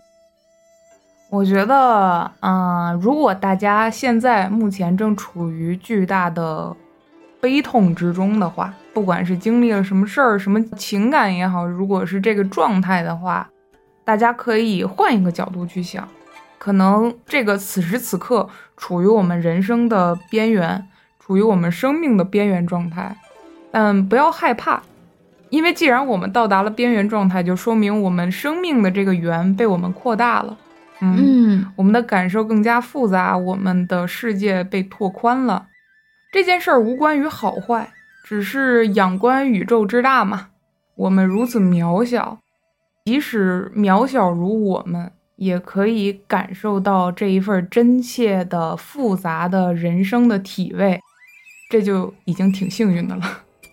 [1.30, 6.76] 我觉得，嗯，如果大家现在目前正处于巨大的
[7.40, 13.48] 悲痛之中的话，不管是经历了什么事儿、什么情感也好，如果是这个状态的话，
[14.04, 16.06] 大家可以换一个角度去想，
[16.58, 20.84] 可能这个此时此刻处于我们人生的边缘，
[21.30, 23.16] 处于我们生命的边缘状态，
[23.70, 24.82] 但不要害怕，
[25.50, 30.58] 因为既然我们到达了边缘状态，就说明我们生命的这个圆被我们扩大了。
[31.02, 35.68] 嗯，我们的感受更加复杂，我们的世界被拓宽了。
[36.32, 37.92] 这件事儿无关于好坏，
[38.24, 40.48] 只是仰观宇宙之大嘛。
[40.96, 42.40] 我们如此渺小，
[43.06, 51.00] 即使渺小如我们，也可以感受到这一份真切的、复杂的人生的体味，
[51.70, 53.24] 这就已经挺幸运的了。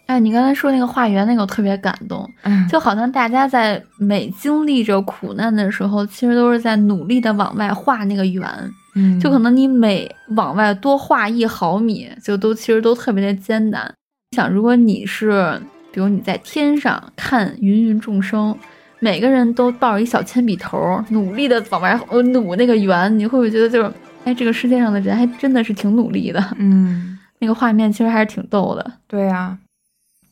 [0.07, 2.29] 哎，你刚才说那个画圆，那个我特别感动，
[2.71, 8.49] 就好像大家在每经历着苦难的时候，其实都是在努力的往外画那个圆，
[8.95, 13.93] 嗯，就可能你每往外多画一毫米，就都其实都特别的艰难。
[14.37, 18.57] 想，如果你是，比如你在天上看芸芸众生，
[19.01, 23.93] 每个人都抱着一小铅笔头，努力的往外呃努那个圆，你会不会觉得就是，
[24.23, 29.59] 哎，这个世界上的人还真的是挺努力的，嗯，那个画面其实还是挺逗的，对呀。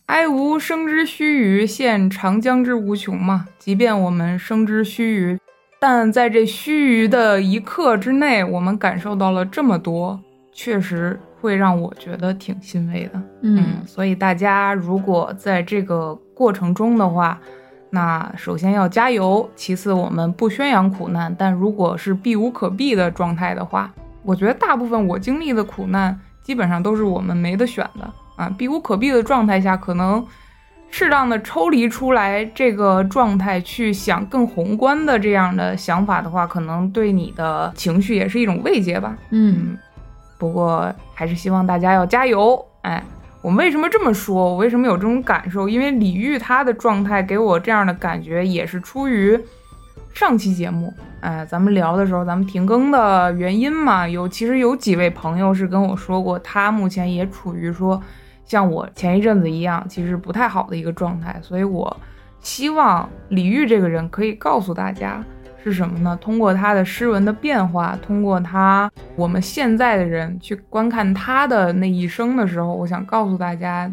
[0.07, 3.47] 哀吾生之须臾，现长江之无穷嘛。
[3.59, 5.39] 即便我们生之须臾，
[5.81, 10.21] 但在这须臾的一刻之内，我们感受到了这么多，
[10.53, 13.23] 确实会让我觉得挺欣慰的。
[13.41, 17.41] 嗯，所以大家如果在这个过程中的话，
[17.89, 23.91] 那首先要加油，其次我们不宣扬苦难，但如果是避无可避的状态的话，
[24.23, 28.09] 我觉得大部分我经历的苦难，基本上都是我们没得选的。
[28.37, 30.25] 啊，避无可避的状态下，可能
[30.91, 39.17] 适当的抽离出来这个状态，去想更宏观的这样的想法的话，可能对你的情绪也是一种慰藉吧。
[39.31, 39.79] 嗯，
[40.37, 42.61] 不过还是希望大家要加油。
[42.83, 43.03] 哎，
[43.41, 44.35] 我为什么这么说？
[44.35, 45.69] 我为什么有这种感受？
[45.69, 49.39] 因为李玉他的状态给我这样的感觉，也是出于
[50.15, 50.95] 上期节目。
[51.21, 58.01] 哎，咱们聊的时候，咱们停更的原因嘛，有其实有几位朋友是跟我说过，他目前也处于说。
[58.47, 61.97] 像我前一阵子一样，其实不太好的一个状态，所以我
[62.41, 65.25] 希望李煜这个人可以告诉大家
[65.63, 66.15] 是什么呢？
[66.21, 73.91] 通过他的诗文的变化，通过他我们现在的人去观看他的那一生的时候，我想告诉大家，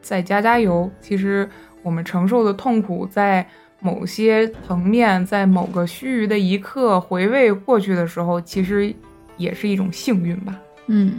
[0.00, 0.90] 再加加油。
[1.02, 1.46] 其实
[1.82, 3.46] 我们承受的痛苦，在
[3.80, 8.94] 某些层面，在某个须臾的一刻回味过去的时候，其实
[9.36, 10.54] 也是一种幸运吧。
[10.86, 11.12] 嗯。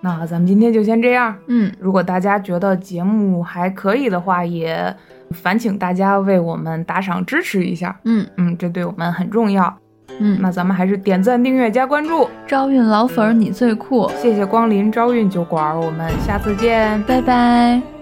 [0.00, 1.34] 那咱们今天就先这样。
[1.46, 4.94] 嗯，如果大家觉得节目还可以的话，也
[5.30, 7.98] 烦请大家为我们打赏支持一下。
[8.04, 9.74] 嗯嗯，这对我们很重要。
[10.20, 12.28] 嗯，那咱们还是点赞、订阅、加关注。
[12.46, 14.08] 招运老粉儿，你最酷！
[14.16, 17.95] 谢谢光临招运酒馆，我们下次见，拜拜。